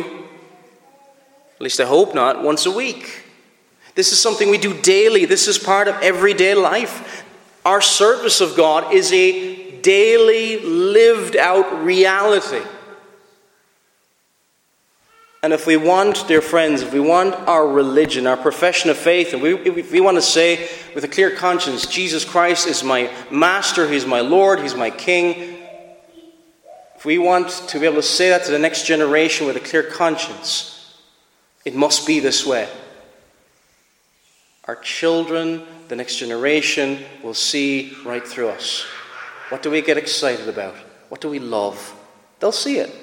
at 1.55 1.61
least 1.61 1.81
I 1.81 1.85
hope 1.85 2.15
not, 2.15 2.41
once 2.41 2.65
a 2.65 2.71
week. 2.71 3.25
This 3.95 4.13
is 4.13 4.21
something 4.21 4.49
we 4.49 4.57
do 4.57 4.73
daily. 4.79 5.25
This 5.25 5.49
is 5.49 5.57
part 5.57 5.89
of 5.89 5.95
everyday 5.95 6.55
life. 6.55 7.25
Our 7.65 7.81
service 7.81 8.39
of 8.39 8.55
God 8.55 8.93
is 8.93 9.11
a 9.11 9.81
daily, 9.81 10.61
lived 10.61 11.35
out 11.35 11.83
reality. 11.83 12.65
And 15.43 15.51
if 15.51 15.67
we 15.67 15.75
want, 15.75 16.29
dear 16.29 16.41
friends, 16.41 16.81
if 16.81 16.93
we 16.93 17.01
want 17.01 17.35
our 17.35 17.67
religion, 17.67 18.25
our 18.25 18.37
profession 18.37 18.89
of 18.89 18.97
faith, 18.97 19.33
and 19.33 19.41
we, 19.41 19.53
if 19.55 19.91
we 19.91 19.99
want 19.99 20.15
to 20.15 20.21
say 20.21 20.69
with 20.95 21.03
a 21.03 21.09
clear 21.09 21.35
conscience, 21.35 21.87
Jesus 21.87 22.23
Christ 22.23 22.67
is 22.67 22.85
my 22.85 23.13
master, 23.29 23.85
He's 23.85 24.05
my 24.05 24.21
Lord, 24.21 24.61
He's 24.61 24.75
my 24.75 24.89
King, 24.89 25.58
if 26.99 27.05
we 27.05 27.17
want 27.17 27.47
to 27.69 27.79
be 27.79 27.85
able 27.85 27.95
to 27.95 28.03
say 28.03 28.27
that 28.27 28.43
to 28.43 28.51
the 28.51 28.59
next 28.59 28.85
generation 28.85 29.47
with 29.47 29.55
a 29.55 29.61
clear 29.61 29.83
conscience, 29.83 30.97
it 31.63 31.73
must 31.73 32.05
be 32.05 32.19
this 32.19 32.45
way. 32.45 32.67
Our 34.65 34.75
children, 34.75 35.63
the 35.87 35.95
next 35.95 36.17
generation, 36.17 37.05
will 37.23 37.33
see 37.33 37.95
right 38.03 38.27
through 38.27 38.49
us. 38.49 38.85
What 39.47 39.63
do 39.63 39.71
we 39.71 39.81
get 39.81 39.95
excited 39.95 40.49
about? 40.49 40.75
What 41.07 41.21
do 41.21 41.29
we 41.29 41.39
love? 41.39 41.97
They'll 42.41 42.51
see 42.51 42.79
it. 42.79 42.93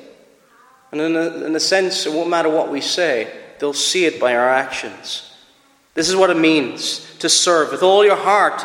And 0.92 1.00
in 1.00 1.16
a, 1.16 1.46
in 1.46 1.56
a 1.56 1.60
sense, 1.60 2.04
it 2.04 2.12
won't 2.12 2.28
matter 2.28 2.50
what 2.50 2.70
we 2.70 2.82
say, 2.82 3.32
they'll 3.60 3.72
see 3.72 4.04
it 4.04 4.20
by 4.20 4.36
our 4.36 4.50
actions. 4.50 5.32
This 5.94 6.10
is 6.10 6.16
what 6.16 6.28
it 6.28 6.36
means 6.36 7.16
to 7.20 7.30
serve 7.30 7.72
with 7.72 7.82
all 7.82 8.04
your 8.04 8.16
heart, 8.16 8.62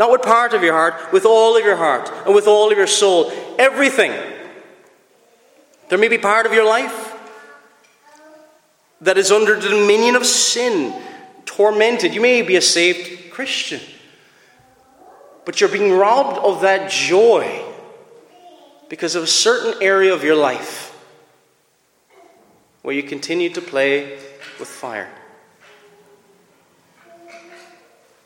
not 0.00 0.10
with 0.10 0.22
part 0.22 0.52
of 0.52 0.64
your 0.64 0.74
heart, 0.74 1.12
with 1.12 1.24
all 1.24 1.56
of 1.56 1.64
your 1.64 1.76
heart 1.76 2.10
and 2.26 2.34
with 2.34 2.48
all 2.48 2.72
of 2.72 2.76
your 2.76 2.88
soul. 2.88 3.30
Everything. 3.56 4.32
There 5.94 6.00
may 6.00 6.08
be 6.08 6.18
part 6.18 6.44
of 6.44 6.52
your 6.52 6.66
life 6.66 7.14
that 9.00 9.16
is 9.16 9.30
under 9.30 9.54
the 9.54 9.68
dominion 9.68 10.16
of 10.16 10.26
sin, 10.26 10.92
tormented. 11.44 12.12
You 12.12 12.20
may 12.20 12.42
be 12.42 12.56
a 12.56 12.60
saved 12.60 13.30
Christian, 13.30 13.80
but 15.44 15.60
you're 15.60 15.70
being 15.70 15.92
robbed 15.92 16.38
of 16.38 16.62
that 16.62 16.90
joy 16.90 17.64
because 18.88 19.14
of 19.14 19.22
a 19.22 19.28
certain 19.28 19.80
area 19.80 20.12
of 20.12 20.24
your 20.24 20.34
life 20.34 20.98
where 22.82 22.96
you 22.96 23.04
continue 23.04 23.50
to 23.50 23.60
play 23.60 24.18
with 24.58 24.66
fire. 24.66 25.08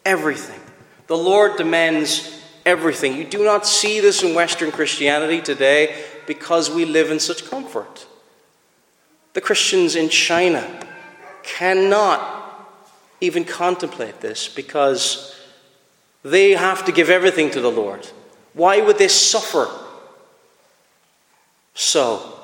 Everything. 0.06 0.60
The 1.06 1.18
Lord 1.18 1.58
demands 1.58 2.42
everything. 2.64 3.18
You 3.18 3.24
do 3.24 3.44
not 3.44 3.66
see 3.66 4.00
this 4.00 4.22
in 4.22 4.34
Western 4.34 4.72
Christianity 4.72 5.42
today 5.42 6.02
because 6.28 6.70
we 6.70 6.84
live 6.84 7.10
in 7.10 7.18
such 7.18 7.46
comfort. 7.50 8.06
The 9.32 9.40
Christians 9.40 9.96
in 9.96 10.10
China 10.10 10.62
cannot 11.42 12.68
even 13.20 13.46
contemplate 13.46 14.20
this 14.20 14.46
because 14.46 15.34
they 16.22 16.50
have 16.52 16.84
to 16.84 16.92
give 16.92 17.08
everything 17.08 17.50
to 17.52 17.60
the 17.62 17.70
Lord. 17.70 18.06
Why 18.52 18.80
would 18.80 18.98
they 18.98 19.08
suffer 19.08 19.68
so? 21.74 22.34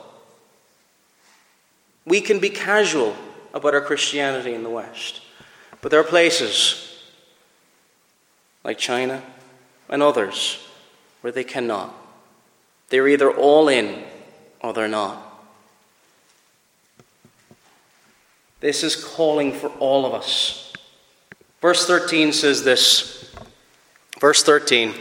We 2.07 2.23
can 2.23 2.39
be 2.39 2.49
casual 2.49 3.15
about 3.53 3.75
our 3.75 3.83
Christianity 3.83 4.55
in 4.55 4.63
the 4.63 4.71
West, 4.71 5.21
but 5.83 5.91
there 5.91 6.01
are 6.01 6.05
places 6.05 7.03
like 8.65 8.79
China 8.79 9.23
and 9.91 10.03
others 10.03 10.67
where 11.21 11.33
they 11.33 11.45
cannot. 11.45 11.95
They're 12.89 13.09
either 13.09 13.31
all 13.31 13.69
in 13.69 14.05
or 14.61 14.73
they're 14.73 14.89
not. 14.89 15.21
This 18.61 18.83
is 18.83 18.97
calling 18.97 19.53
for 19.53 19.69
all 19.79 20.07
of 20.07 20.15
us. 20.15 20.73
Verse 21.61 21.87
13 21.87 22.33
says 22.33 22.65
this. 22.65 23.33
Verse 24.21 24.43
13, 24.43 24.95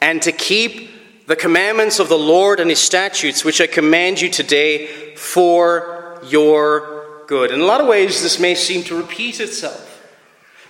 and 0.00 0.20
to 0.22 0.30
keep 0.30 1.26
the 1.26 1.34
commandments 1.34 1.98
of 1.98 2.08
the 2.08 2.18
Lord 2.18 2.60
and 2.60 2.68
his 2.68 2.78
statutes, 2.78 3.44
which 3.44 3.60
I 3.60 3.66
command 3.66 4.20
you 4.20 4.28
today 4.28 5.14
for 5.16 6.20
your 6.24 7.24
good. 7.26 7.50
In 7.50 7.60
a 7.60 7.64
lot 7.64 7.80
of 7.80 7.86
ways, 7.86 8.22
this 8.22 8.38
may 8.38 8.54
seem 8.54 8.84
to 8.84 8.96
repeat 8.96 9.40
itself, 9.40 10.06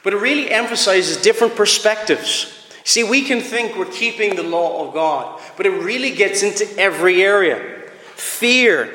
but 0.04 0.12
it 0.12 0.18
really 0.18 0.50
emphasizes 0.50 1.16
different 1.16 1.56
perspectives. 1.56 2.61
See, 2.84 3.04
we 3.04 3.22
can 3.22 3.40
think 3.40 3.76
we're 3.76 3.84
keeping 3.86 4.36
the 4.36 4.42
law 4.42 4.86
of 4.86 4.94
God, 4.94 5.40
but 5.56 5.66
it 5.66 5.70
really 5.70 6.10
gets 6.10 6.42
into 6.42 6.68
every 6.78 7.22
area. 7.22 7.82
Fear 8.16 8.90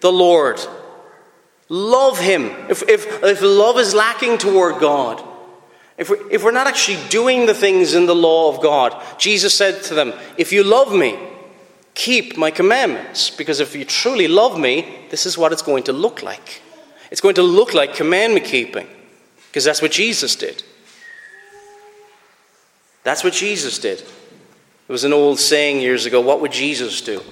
the 0.00 0.12
Lord, 0.12 0.60
love 1.68 2.18
Him. 2.18 2.46
If, 2.68 2.82
if, 2.88 3.22
if 3.22 3.42
love 3.42 3.78
is 3.78 3.94
lacking 3.94 4.38
toward 4.38 4.80
God, 4.80 5.24
if 5.96 6.08
we're, 6.08 6.30
if 6.30 6.42
we're 6.42 6.50
not 6.50 6.66
actually 6.66 6.98
doing 7.10 7.46
the 7.46 7.54
things 7.54 7.94
in 7.94 8.06
the 8.06 8.14
law 8.14 8.54
of 8.54 8.62
God, 8.62 9.00
Jesus 9.18 9.54
said 9.54 9.82
to 9.84 9.94
them, 9.94 10.14
If 10.38 10.50
you 10.50 10.64
love 10.64 10.92
me, 10.94 11.18
keep 11.94 12.38
my 12.38 12.50
commandments. 12.50 13.28
Because 13.28 13.60
if 13.60 13.76
you 13.76 13.84
truly 13.84 14.26
love 14.26 14.58
me, 14.58 15.06
this 15.10 15.26
is 15.26 15.36
what 15.36 15.52
it's 15.52 15.62
going 15.62 15.82
to 15.84 15.92
look 15.92 16.22
like. 16.22 16.62
It's 17.10 17.20
going 17.20 17.34
to 17.34 17.42
look 17.42 17.74
like 17.74 17.94
commandment 17.94 18.46
keeping, 18.46 18.86
because 19.48 19.64
that's 19.64 19.82
what 19.82 19.90
Jesus 19.92 20.36
did. 20.36 20.62
That's 23.02 23.24
what 23.24 23.32
Jesus 23.32 23.78
did. 23.78 23.98
There 23.98 24.06
was 24.94 25.04
an 25.04 25.12
old 25.12 25.38
saying 25.38 25.80
years 25.80 26.06
ago 26.06 26.20
what 26.20 26.40
would 26.40 26.52
Jesus 26.52 27.00
do? 27.00 27.22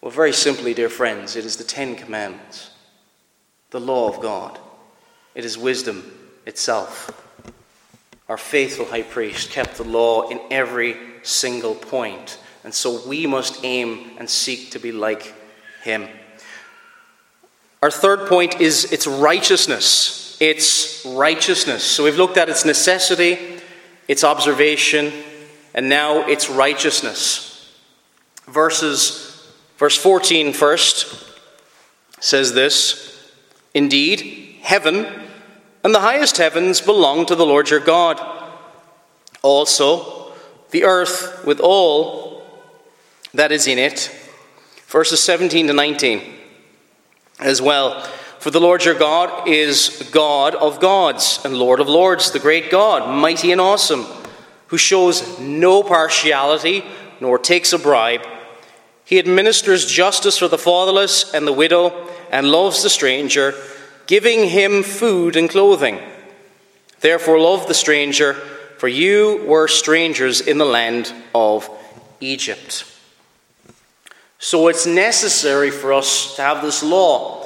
Well, 0.00 0.10
very 0.10 0.32
simply, 0.32 0.72
dear 0.72 0.88
friends, 0.88 1.36
it 1.36 1.44
is 1.44 1.56
the 1.56 1.64
Ten 1.64 1.94
Commandments, 1.94 2.70
the 3.70 3.80
law 3.80 4.08
of 4.08 4.22
God, 4.22 4.58
it 5.34 5.44
is 5.44 5.58
wisdom 5.58 6.10
itself. 6.46 7.10
Our 8.28 8.38
faithful 8.38 8.86
high 8.86 9.02
priest 9.02 9.50
kept 9.50 9.76
the 9.76 9.84
law 9.84 10.28
in 10.28 10.40
every 10.50 10.96
single 11.22 11.74
point 11.74 12.38
and 12.64 12.74
so 12.74 13.06
we 13.06 13.26
must 13.26 13.64
aim 13.64 14.10
and 14.18 14.28
seek 14.28 14.70
to 14.72 14.78
be 14.78 14.92
like 14.92 15.34
him. 15.82 16.08
Our 17.82 17.90
third 17.90 18.28
point 18.28 18.60
is 18.60 18.92
its 18.92 19.06
righteousness. 19.06 20.36
Its 20.40 21.04
righteousness. 21.06 21.82
So 21.82 22.04
we've 22.04 22.18
looked 22.18 22.36
at 22.36 22.48
its 22.48 22.64
necessity, 22.64 23.49
its 24.10 24.24
observation, 24.24 25.12
and 25.72 25.88
now 25.88 26.26
its 26.26 26.50
righteousness. 26.50 27.72
Verses, 28.48 29.48
verse 29.78 29.96
14 29.96 30.52
first 30.52 31.24
says 32.18 32.52
this 32.52 33.30
Indeed, 33.72 34.56
heaven 34.62 35.06
and 35.84 35.94
the 35.94 36.00
highest 36.00 36.38
heavens 36.38 36.80
belong 36.80 37.24
to 37.26 37.36
the 37.36 37.46
Lord 37.46 37.70
your 37.70 37.78
God. 37.78 38.20
Also, 39.42 40.32
the 40.72 40.82
earth 40.82 41.44
with 41.46 41.60
all 41.60 42.42
that 43.32 43.52
is 43.52 43.68
in 43.68 43.78
it. 43.78 44.10
Verses 44.88 45.22
17 45.22 45.68
to 45.68 45.72
19. 45.72 46.20
as 47.38 47.62
well. 47.62 48.04
For 48.40 48.50
the 48.50 48.58
Lord 48.58 48.86
your 48.86 48.94
God 48.94 49.46
is 49.46 50.08
God 50.12 50.54
of 50.54 50.80
gods 50.80 51.40
and 51.44 51.54
Lord 51.54 51.78
of 51.78 51.90
lords, 51.90 52.30
the 52.30 52.38
great 52.38 52.70
God, 52.70 53.06
mighty 53.14 53.52
and 53.52 53.60
awesome, 53.60 54.06
who 54.68 54.78
shows 54.78 55.38
no 55.38 55.82
partiality 55.82 56.82
nor 57.20 57.38
takes 57.38 57.74
a 57.74 57.78
bribe. 57.78 58.26
He 59.04 59.18
administers 59.18 59.84
justice 59.84 60.38
for 60.38 60.48
the 60.48 60.56
fatherless 60.56 61.34
and 61.34 61.46
the 61.46 61.52
widow 61.52 62.08
and 62.32 62.50
loves 62.50 62.82
the 62.82 62.88
stranger, 62.88 63.52
giving 64.06 64.48
him 64.48 64.84
food 64.84 65.36
and 65.36 65.50
clothing. 65.50 66.00
Therefore, 67.00 67.38
love 67.38 67.68
the 67.68 67.74
stranger, 67.74 68.32
for 68.78 68.88
you 68.88 69.44
were 69.46 69.68
strangers 69.68 70.40
in 70.40 70.56
the 70.56 70.64
land 70.64 71.12
of 71.34 71.68
Egypt. 72.20 72.86
So 74.38 74.68
it's 74.68 74.86
necessary 74.86 75.70
for 75.70 75.92
us 75.92 76.36
to 76.36 76.42
have 76.42 76.62
this 76.62 76.82
law. 76.82 77.39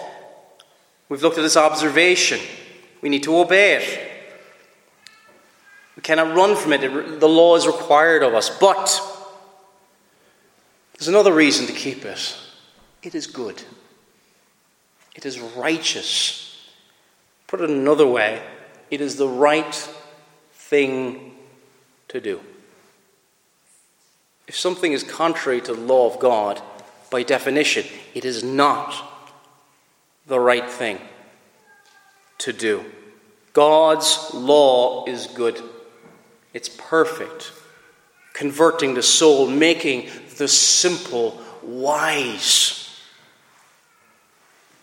We've 1.14 1.22
looked 1.22 1.38
at 1.38 1.42
this 1.42 1.57
observation. 1.57 2.40
We 3.00 3.09
need 3.09 3.22
to 3.22 3.38
obey 3.38 3.77
it. 3.77 4.11
We 5.94 6.03
cannot 6.03 6.35
run 6.35 6.57
from 6.57 6.72
it. 6.72 7.20
The 7.20 7.29
law 7.29 7.55
is 7.55 7.68
required 7.68 8.24
of 8.24 8.35
us. 8.35 8.50
But 8.59 9.00
there's 10.98 11.07
another 11.07 11.33
reason 11.33 11.68
to 11.68 11.72
keep 11.72 12.05
it 12.05 12.37
it 13.05 13.14
is 13.14 13.29
good, 13.29 13.62
it 15.14 15.24
is 15.24 15.38
righteous. 15.38 16.68
Put 17.46 17.61
it 17.61 17.70
another 17.70 18.09
way, 18.09 18.42
it 18.90 19.00
is 19.00 19.14
the 19.14 19.29
right 19.29 19.72
thing 20.53 21.37
to 22.09 22.20
do. 22.20 22.40
If 24.48 24.57
something 24.57 24.92
is 24.92 25.05
contrary 25.05 25.61
to 25.61 25.74
the 25.74 25.81
law 25.81 26.12
of 26.12 26.18
God, 26.18 26.61
by 27.09 27.22
definition, 27.22 27.85
it 28.14 28.24
is 28.24 28.42
not 28.42 29.12
the 30.27 30.41
right 30.41 30.69
thing 30.69 30.99
to 32.39 32.53
do. 32.53 32.85
God's 33.53 34.33
law 34.35 35.05
is 35.07 35.27
good, 35.29 35.61
it's 36.53 36.69
perfect, 36.69 37.53
converting 38.33 38.95
the 38.95 39.03
soul, 39.03 39.47
making 39.47 40.09
the 40.39 40.49
simple 40.49 41.41
wise. 41.63 42.81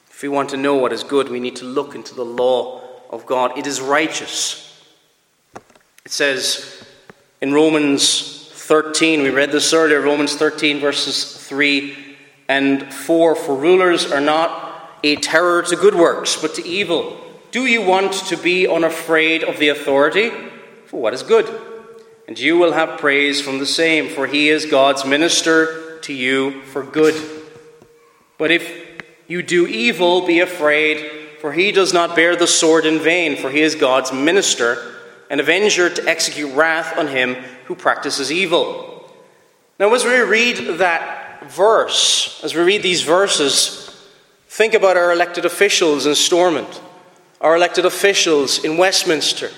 If 0.10 0.23
we 0.23 0.30
want 0.30 0.49
to 0.49 0.58
know 0.58 0.75
what 0.75 0.93
is 0.93 1.04
good, 1.04 1.30
we 1.30 1.39
need 1.39 1.58
to 1.58 1.65
look 1.65 1.95
into 1.95 2.15
the 2.15 2.23
law 2.25 2.82
of 3.10 3.25
God. 3.25 3.58
It 3.58 3.67
is 3.67 3.82
righteous. 3.82 4.67
It 6.06 6.12
says 6.12 6.86
in 7.41 7.54
Romans 7.54 8.49
13, 8.54 9.23
we 9.23 9.32
read 9.32 9.51
this 9.51 9.73
earlier, 9.73 9.99
Romans 9.99 10.36
13, 10.36 10.80
verses 10.80 11.36
3 11.47 11.97
and 12.47 12.93
4 12.93 13.36
For 13.36 13.56
rulers 13.56 14.12
are 14.12 14.21
not 14.21 14.70
a 15.03 15.15
terror 15.17 15.61
to 15.63 15.75
good 15.75 15.95
works, 15.95 16.39
but 16.41 16.55
to 16.55 16.67
evil. 16.67 17.17
Do 17.51 17.65
you 17.65 17.81
want 17.81 18.13
to 18.13 18.37
be 18.37 18.67
unafraid 18.67 19.43
of 19.43 19.57
the 19.59 19.69
authority? 19.69 20.31
For 20.85 21.01
what 21.01 21.13
is 21.13 21.23
good? 21.23 21.49
And 22.27 22.39
you 22.39 22.57
will 22.57 22.71
have 22.71 22.99
praise 22.99 23.41
from 23.41 23.59
the 23.59 23.65
same, 23.65 24.07
for 24.09 24.27
he 24.27 24.49
is 24.49 24.65
God's 24.65 25.03
minister 25.05 25.99
to 25.99 26.13
you 26.13 26.61
for 26.63 26.83
good. 26.83 27.15
But 28.37 28.51
if 28.51 29.03
you 29.27 29.43
do 29.43 29.67
evil, 29.67 30.25
be 30.25 30.39
afraid, 30.39 31.11
for 31.41 31.53
he 31.53 31.71
does 31.71 31.93
not 31.93 32.15
bear 32.15 32.35
the 32.35 32.47
sword 32.47 32.85
in 32.85 32.99
vain, 32.99 33.35
for 33.35 33.49
he 33.49 33.61
is 33.61 33.75
God's 33.75 34.13
minister, 34.13 34.95
an 35.29 35.39
avenger 35.39 35.89
to 35.89 36.07
execute 36.07 36.53
wrath 36.53 36.97
on 36.97 37.07
him 37.07 37.35
who 37.65 37.75
practices 37.75 38.31
evil. 38.31 39.11
Now, 39.79 39.93
as 39.93 40.05
we 40.05 40.19
read 40.19 40.77
that 40.79 41.49
verse, 41.49 42.39
as 42.43 42.53
we 42.53 42.61
read 42.61 42.83
these 42.83 43.01
verses, 43.01 43.80
think 44.51 44.73
about 44.73 44.97
our 44.97 45.11
elected 45.11 45.45
officials 45.45 46.05
in 46.05 46.13
Stormont, 46.15 46.81
our 47.39 47.55
elected 47.55 47.85
officials 47.85 48.63
in 48.63 48.77
Westminster 48.77 49.49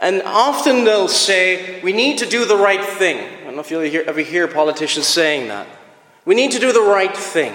and 0.00 0.22
often 0.24 0.84
they'll 0.84 1.08
say, 1.08 1.80
we 1.82 1.92
need 1.92 2.18
to 2.18 2.26
do 2.26 2.44
the 2.44 2.56
right 2.56 2.84
thing. 2.84 3.18
I 3.18 3.44
don't 3.44 3.54
know 3.54 3.60
if 3.60 3.70
you 3.70 4.02
ever 4.02 4.20
hear 4.20 4.46
politicians 4.46 5.06
saying 5.06 5.48
that. 5.48 5.66
We 6.24 6.34
need 6.34 6.52
to 6.52 6.58
do 6.58 6.72
the 6.72 6.82
right 6.82 7.16
thing. 7.16 7.54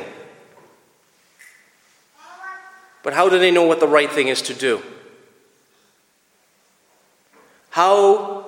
But 3.03 3.13
how 3.13 3.29
do 3.29 3.37
they 3.37 3.51
know 3.51 3.63
what 3.63 3.79
the 3.79 3.87
right 3.87 4.11
thing 4.11 4.27
is 4.27 4.41
to 4.43 4.53
do? 4.53 4.81
How 7.69 8.45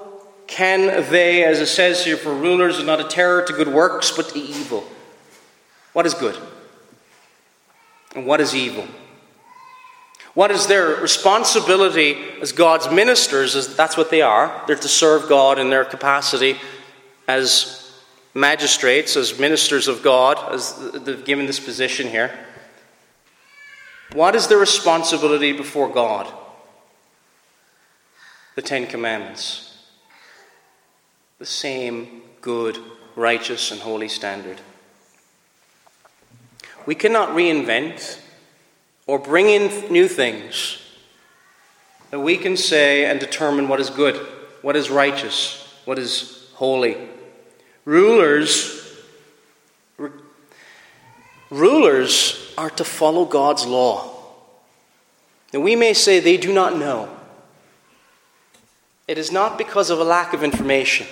can 0.47 1.09
they, 1.09 1.43
as 1.43 1.59
it 1.59 1.67
says 1.67 2.03
here, 2.03 2.17
for 2.17 2.33
rulers 2.33 2.79
are 2.79 2.85
not 2.85 2.99
a 2.99 3.05
terror 3.05 3.43
to 3.43 3.53
good 3.53 3.67
works, 3.67 4.11
but 4.11 4.29
to 4.29 4.39
evil? 4.39 4.87
What 5.93 6.05
is 6.05 6.13
good? 6.13 6.37
And 8.15 8.25
what 8.25 8.41
is 8.41 8.55
evil? 8.55 8.87
What 10.33 10.49
is 10.49 10.67
their 10.67 10.95
responsibility 10.95 12.17
as 12.41 12.51
God's 12.51 12.89
ministers? 12.89 13.55
Is 13.55 13.75
that's 13.75 13.97
what 13.97 14.09
they 14.09 14.21
are. 14.21 14.63
They're 14.65 14.75
to 14.75 14.87
serve 14.87 15.29
God 15.29 15.59
in 15.59 15.69
their 15.69 15.85
capacity 15.85 16.57
as 17.27 18.01
magistrates, 18.33 19.15
as 19.15 19.39
ministers 19.39 19.87
of 19.87 20.01
God, 20.01 20.53
as 20.53 20.75
they've 20.93 21.23
given 21.23 21.45
this 21.45 21.59
position 21.59 22.07
here. 22.07 22.31
What 24.13 24.35
is 24.35 24.47
their 24.47 24.57
responsibility 24.57 25.53
before 25.53 25.89
God? 25.89 26.31
The 28.55 28.61
Ten 28.61 28.87
Commandments. 28.87 29.77
The 31.39 31.45
same 31.45 32.21
good, 32.41 32.77
righteous, 33.15 33.71
and 33.71 33.81
holy 33.81 34.07
standard. 34.07 34.59
We 36.85 36.95
cannot 36.95 37.29
reinvent 37.29 38.19
or 39.07 39.19
bring 39.19 39.49
in 39.49 39.91
new 39.91 40.07
things 40.07 40.79
that 42.11 42.19
we 42.19 42.37
can 42.37 42.57
say 42.57 43.05
and 43.05 43.19
determine 43.19 43.67
what 43.67 43.79
is 43.79 43.89
good, 43.89 44.15
what 44.61 44.75
is 44.75 44.89
righteous, 44.89 45.67
what 45.85 45.97
is 45.97 46.49
holy. 46.53 46.97
Rulers 47.85 48.81
rulers 51.49 52.53
are 52.57 52.69
to 52.71 52.83
follow 52.83 53.25
God's 53.25 53.65
law. 53.65 54.11
And 55.53 55.63
we 55.63 55.75
may 55.75 55.93
say 55.93 56.19
they 56.19 56.37
do 56.37 56.51
not 56.51 56.77
know. 56.77 57.15
It 59.07 59.17
is 59.17 59.31
not 59.31 59.57
because 59.57 59.89
of 59.89 59.99
a 59.99 60.03
lack 60.03 60.33
of 60.33 60.43
information. 60.43 61.05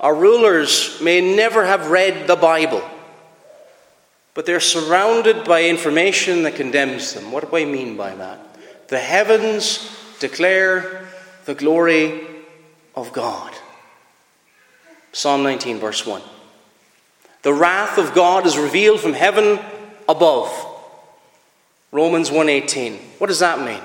Our 0.00 0.14
rulers 0.14 1.00
may 1.00 1.20
never 1.20 1.64
have 1.64 1.90
read 1.90 2.26
the 2.26 2.36
Bible 2.36 2.82
but 4.34 4.46
they're 4.46 4.60
surrounded 4.60 5.44
by 5.44 5.64
information 5.64 6.42
that 6.42 6.56
condemns 6.56 7.14
them. 7.14 7.30
What 7.30 7.48
do 7.48 7.56
I 7.56 7.64
mean 7.64 7.96
by 7.96 8.14
that? 8.14 8.40
The 8.88 8.98
heavens 8.98 9.88
declare 10.18 11.06
the 11.44 11.54
glory 11.54 12.26
of 12.94 13.12
God. 13.12 13.52
Psalm 15.12 15.44
19, 15.44 15.78
verse 15.78 16.04
1. 16.04 16.20
The 17.42 17.54
wrath 17.54 17.98
of 17.98 18.14
God 18.14 18.46
is 18.46 18.58
revealed 18.58 19.00
from 19.00 19.12
heaven 19.12 19.60
above. 20.08 20.50
Romans 21.92 22.30
1:18. 22.30 22.98
What 23.18 23.28
does 23.28 23.38
that 23.38 23.60
mean? 23.60 23.82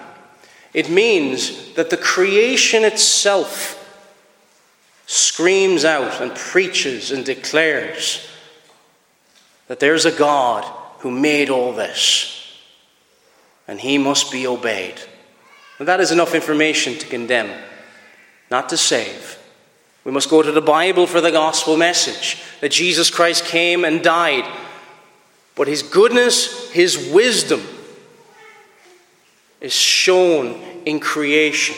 It 0.74 0.90
means 0.90 1.74
that 1.74 1.90
the 1.90 1.98
creation 1.98 2.84
itself 2.84 3.76
screams 5.06 5.86
out 5.86 6.22
and 6.22 6.34
preaches 6.36 7.12
and 7.12 7.26
declares 7.26 8.28
that 9.70 9.80
there's 9.80 10.06
a 10.06 10.12
God 10.12 10.66
who 11.00 11.12
made 11.12 11.50
all 11.50 11.72
this, 11.72 12.60
and 13.68 13.80
he 13.80 13.98
must 13.98 14.32
be 14.32 14.46
obeyed. 14.46 15.00
And 15.78 15.88
that 15.88 16.02
is 16.02 16.12
enough 16.12 16.36
information 16.36 16.98
to 16.98 17.08
condemn, 17.08 17.56
not 18.52 18.68
to 18.70 18.78
save. 18.78 19.38
We 20.04 20.12
must 20.12 20.30
go 20.30 20.42
to 20.42 20.52
the 20.52 20.60
Bible 20.60 21.06
for 21.06 21.22
the 21.22 21.32
gospel 21.32 21.78
message 21.78 22.42
that 22.62 22.72
Jesus 22.72 23.12
Christ 23.12 23.46
came 23.46 23.86
and 23.86 24.04
died. 24.04 24.44
But 25.56 25.68
his 25.68 25.84
goodness, 25.84 26.72
his 26.72 27.12
wisdom 27.14 27.62
is 29.62 29.74
shown 29.74 30.60
in 30.86 31.00
creation. 31.00 31.76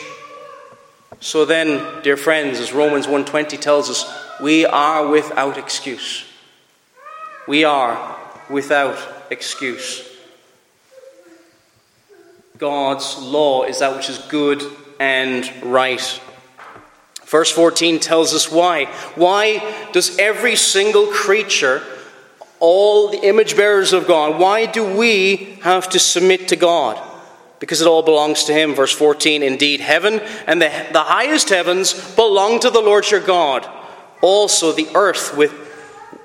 So 1.20 1.44
then, 1.44 2.02
dear 2.02 2.16
friends, 2.16 2.58
as 2.58 2.72
Romans 2.72 3.06
1:20 3.06 3.60
tells 3.60 3.90
us, 3.90 4.10
we 4.40 4.64
are 4.64 5.06
without 5.06 5.58
excuse 5.58 6.24
we 7.46 7.64
are 7.64 8.18
without 8.48 8.98
excuse. 9.30 10.08
God's 12.58 13.18
law 13.18 13.64
is 13.64 13.80
that 13.80 13.96
which 13.96 14.08
is 14.08 14.18
good 14.18 14.62
and 15.00 15.50
right. 15.64 16.20
Verse 17.24 17.50
14 17.50 17.98
tells 17.98 18.34
us 18.34 18.52
why. 18.52 18.84
Why 19.16 19.88
does 19.92 20.18
every 20.18 20.54
single 20.54 21.06
creature, 21.06 21.82
all 22.60 23.08
the 23.08 23.26
image 23.26 23.56
bearers 23.56 23.92
of 23.92 24.06
God, 24.06 24.38
why 24.38 24.66
do 24.66 24.84
we 24.96 25.58
have 25.62 25.88
to 25.88 25.98
submit 25.98 26.48
to 26.48 26.56
God? 26.56 27.00
Because 27.58 27.80
it 27.80 27.88
all 27.88 28.02
belongs 28.02 28.44
to 28.44 28.52
Him. 28.52 28.74
Verse 28.74 28.92
14 28.92 29.42
Indeed, 29.42 29.80
heaven 29.80 30.20
and 30.46 30.60
the, 30.60 30.70
the 30.92 31.00
highest 31.00 31.48
heavens 31.48 31.94
belong 32.14 32.60
to 32.60 32.70
the 32.70 32.80
Lord 32.80 33.10
your 33.10 33.20
God. 33.20 33.68
Also, 34.20 34.70
the 34.70 34.88
earth 34.94 35.36
with 35.36 35.71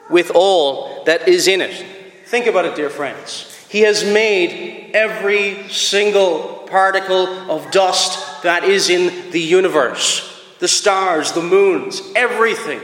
with 0.10 0.32
all 0.34 1.04
that 1.06 1.28
is 1.28 1.48
in 1.48 1.62
it, 1.62 1.86
think 2.26 2.46
about 2.46 2.66
it, 2.66 2.76
dear 2.76 2.90
friends. 2.90 3.54
He 3.70 3.82
has 3.82 4.04
made 4.06 4.92
every 4.94 5.68
single 5.70 6.66
particle 6.68 7.28
of 7.52 7.70
dust 7.72 8.44
that 8.44 8.64
is 8.64 8.90
in 8.90 9.32
the 9.32 9.42
universe 9.42 10.28
the 10.60 10.68
stars, 10.68 11.34
the 11.34 11.42
moons, 11.42 12.02
everything 12.16 12.82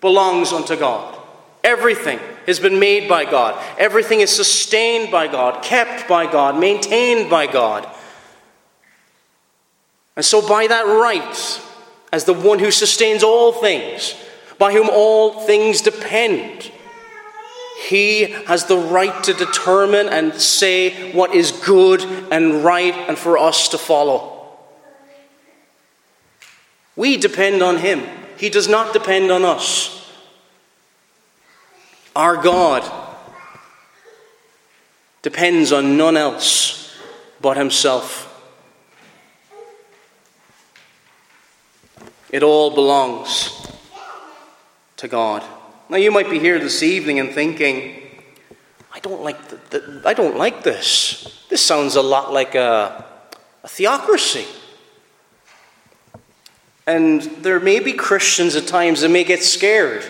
belongs 0.00 0.52
unto 0.52 0.76
God. 0.76 1.18
Everything 1.64 2.18
has 2.46 2.58
been 2.58 2.78
made 2.78 3.08
by 3.08 3.24
God. 3.24 3.62
Everything 3.78 4.20
is 4.20 4.34
sustained 4.34 5.10
by 5.10 5.28
God, 5.28 5.62
kept 5.62 6.08
by 6.08 6.30
God, 6.30 6.58
maintained 6.58 7.30
by 7.30 7.46
God. 7.46 7.88
And 10.16 10.24
so, 10.24 10.46
by 10.46 10.66
that 10.66 10.86
right, 10.86 11.60
as 12.12 12.24
the 12.24 12.34
one 12.34 12.58
who 12.58 12.70
sustains 12.70 13.22
all 13.22 13.52
things, 13.52 14.14
by 14.62 14.72
whom 14.72 14.88
all 14.92 15.40
things 15.40 15.80
depend, 15.80 16.70
he 17.88 18.26
has 18.46 18.66
the 18.66 18.78
right 18.78 19.24
to 19.24 19.34
determine 19.34 20.08
and 20.08 20.32
say 20.40 21.10
what 21.10 21.34
is 21.34 21.50
good 21.50 22.00
and 22.30 22.62
right 22.62 22.94
and 23.08 23.18
for 23.18 23.36
us 23.36 23.70
to 23.70 23.76
follow. 23.76 24.46
We 26.94 27.16
depend 27.16 27.60
on 27.60 27.78
him, 27.78 28.06
he 28.36 28.50
does 28.50 28.68
not 28.68 28.92
depend 28.92 29.32
on 29.32 29.44
us. 29.44 30.08
Our 32.14 32.36
God 32.36 32.88
depends 35.22 35.72
on 35.72 35.96
none 35.96 36.16
else 36.16 36.96
but 37.40 37.56
himself. 37.56 38.28
It 42.30 42.44
all 42.44 42.72
belongs 42.72 43.71
to 45.02 45.08
God. 45.08 45.42
Now 45.88 45.96
you 45.96 46.12
might 46.12 46.30
be 46.30 46.38
here 46.38 46.60
this 46.60 46.80
evening 46.80 47.18
and 47.18 47.32
thinking, 47.32 48.02
I 48.94 49.00
don't 49.00 49.22
like 49.22 49.48
the, 49.48 49.78
the, 49.78 50.02
I 50.04 50.14
don't 50.14 50.36
like 50.36 50.62
this. 50.62 51.44
This 51.48 51.60
sounds 51.60 51.96
a 51.96 52.02
lot 52.02 52.32
like 52.32 52.54
a, 52.54 53.04
a 53.64 53.68
theocracy. 53.68 54.46
And 56.86 57.20
there 57.42 57.58
may 57.58 57.80
be 57.80 57.94
Christians 57.94 58.54
at 58.54 58.68
times 58.68 59.00
that 59.00 59.08
may 59.08 59.24
get 59.24 59.42
scared. 59.42 60.04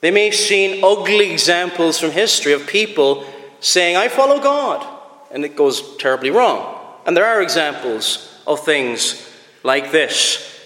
They 0.00 0.10
may 0.10 0.24
have 0.24 0.34
seen 0.34 0.82
ugly 0.82 1.30
examples 1.30 2.00
from 2.00 2.10
history 2.10 2.54
of 2.54 2.66
people 2.66 3.26
saying, 3.60 3.98
I 3.98 4.08
follow 4.08 4.40
God, 4.40 4.86
and 5.30 5.44
it 5.44 5.54
goes 5.54 5.98
terribly 5.98 6.30
wrong. 6.30 6.82
And 7.04 7.14
there 7.14 7.26
are 7.26 7.42
examples 7.42 8.40
of 8.46 8.64
things 8.64 9.30
like 9.62 9.92
this. 9.92 10.57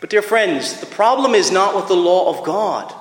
But, 0.00 0.10
dear 0.10 0.22
friends, 0.22 0.80
the 0.80 0.86
problem 0.86 1.34
is 1.34 1.50
not 1.50 1.74
with 1.74 1.88
the 1.88 1.96
law 1.96 2.36
of 2.36 2.44
God. 2.44 2.94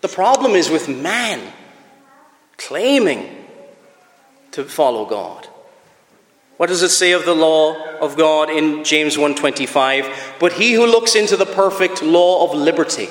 The 0.00 0.08
problem 0.08 0.52
is 0.52 0.68
with 0.68 0.88
man 0.88 1.40
claiming 2.56 3.46
to 4.52 4.64
follow 4.64 5.04
God. 5.06 5.48
What 6.56 6.68
does 6.68 6.82
it 6.82 6.90
say 6.90 7.12
of 7.12 7.24
the 7.24 7.34
law 7.34 7.74
of 8.00 8.16
God 8.16 8.48
in 8.48 8.84
James 8.84 9.16
1:25? 9.16 10.34
But 10.38 10.52
he 10.52 10.72
who 10.72 10.86
looks 10.86 11.14
into 11.14 11.36
the 11.36 11.46
perfect 11.46 12.02
law 12.02 12.44
of 12.44 12.56
liberty. 12.56 13.08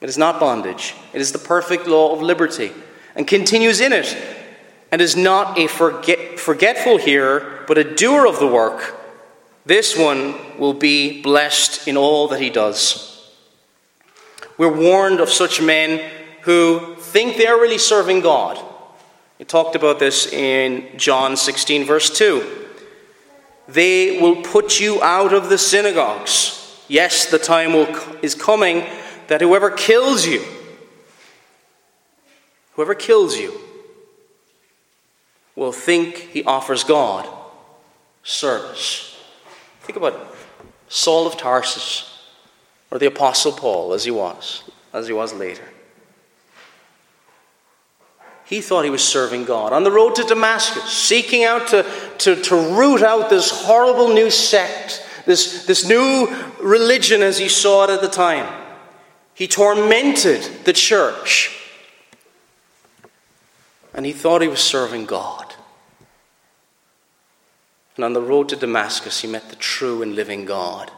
It 0.00 0.08
is 0.08 0.16
not 0.16 0.40
bondage. 0.40 0.94
It 1.12 1.20
is 1.20 1.32
the 1.32 1.38
perfect 1.38 1.86
law 1.86 2.12
of 2.14 2.22
liberty 2.22 2.72
and 3.14 3.28
continues 3.28 3.80
in 3.80 3.92
it 3.92 4.16
and 4.90 5.02
is 5.02 5.16
not 5.16 5.58
a 5.58 5.66
forget, 5.66 6.40
forgetful 6.40 6.98
hearer 6.98 7.64
but 7.68 7.78
a 7.78 7.84
doer 7.84 8.26
of 8.26 8.38
the 8.38 8.46
work. 8.46 8.94
This 9.64 9.96
one 9.96 10.34
will 10.58 10.74
be 10.74 11.22
blessed 11.22 11.86
in 11.86 11.96
all 11.96 12.28
that 12.28 12.40
he 12.40 12.50
does. 12.50 13.30
We're 14.58 14.74
warned 14.74 15.20
of 15.20 15.28
such 15.28 15.60
men 15.60 16.10
who 16.42 16.96
think 16.96 17.36
they're 17.36 17.56
really 17.56 17.78
serving 17.78 18.20
God 18.20 18.62
we 19.42 19.46
talked 19.46 19.74
about 19.74 19.98
this 19.98 20.32
in 20.32 20.86
John 20.96 21.36
16, 21.36 21.84
verse 21.84 22.16
2. 22.16 22.68
They 23.66 24.20
will 24.20 24.36
put 24.36 24.78
you 24.78 25.02
out 25.02 25.32
of 25.32 25.48
the 25.48 25.58
synagogues. 25.58 26.80
Yes, 26.86 27.26
the 27.26 27.40
time 27.40 27.72
will, 27.72 27.88
is 28.22 28.36
coming 28.36 28.86
that 29.26 29.40
whoever 29.40 29.68
kills 29.68 30.24
you, 30.24 30.44
whoever 32.74 32.94
kills 32.94 33.36
you, 33.36 33.52
will 35.56 35.72
think 35.72 36.18
he 36.18 36.44
offers 36.44 36.84
God 36.84 37.28
service. 38.22 39.11
Think 39.82 39.96
about 39.96 40.34
Saul 40.88 41.26
of 41.26 41.36
Tarsus 41.36 42.08
or 42.90 42.98
the 42.98 43.06
Apostle 43.06 43.52
Paul 43.52 43.94
as 43.94 44.04
he 44.04 44.10
was, 44.10 44.62
as 44.92 45.06
he 45.06 45.12
was 45.12 45.32
later. 45.32 45.64
He 48.44 48.60
thought 48.60 48.84
he 48.84 48.90
was 48.90 49.02
serving 49.02 49.44
God. 49.44 49.72
On 49.72 49.82
the 49.82 49.90
road 49.90 50.14
to 50.16 50.24
Damascus, 50.24 50.84
seeking 50.84 51.44
out 51.44 51.68
to, 51.68 51.90
to, 52.18 52.36
to 52.36 52.54
root 52.54 53.02
out 53.02 53.30
this 53.30 53.50
horrible 53.64 54.12
new 54.12 54.30
sect, 54.30 55.04
this, 55.24 55.64
this 55.66 55.88
new 55.88 56.28
religion 56.60 57.22
as 57.22 57.38
he 57.38 57.48
saw 57.48 57.84
it 57.84 57.90
at 57.90 58.02
the 58.02 58.08
time, 58.08 58.46
he 59.34 59.48
tormented 59.48 60.42
the 60.64 60.72
church. 60.72 61.58
And 63.94 64.04
he 64.04 64.12
thought 64.12 64.42
he 64.42 64.48
was 64.48 64.60
serving 64.60 65.06
God. 65.06 65.51
And 67.96 68.04
on 68.04 68.12
the 68.14 68.22
road 68.22 68.48
to 68.48 68.56
Damascus, 68.56 69.20
he 69.20 69.28
met 69.28 69.50
the 69.50 69.56
true 69.56 70.02
and 70.02 70.14
living 70.14 70.44
God. 70.44 70.90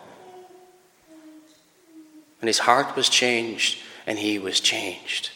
And 2.40 2.48
his 2.48 2.60
heart 2.60 2.94
was 2.94 3.08
changed, 3.08 3.78
and 4.06 4.18
he 4.18 4.38
was 4.38 4.60
changed. 4.60 5.30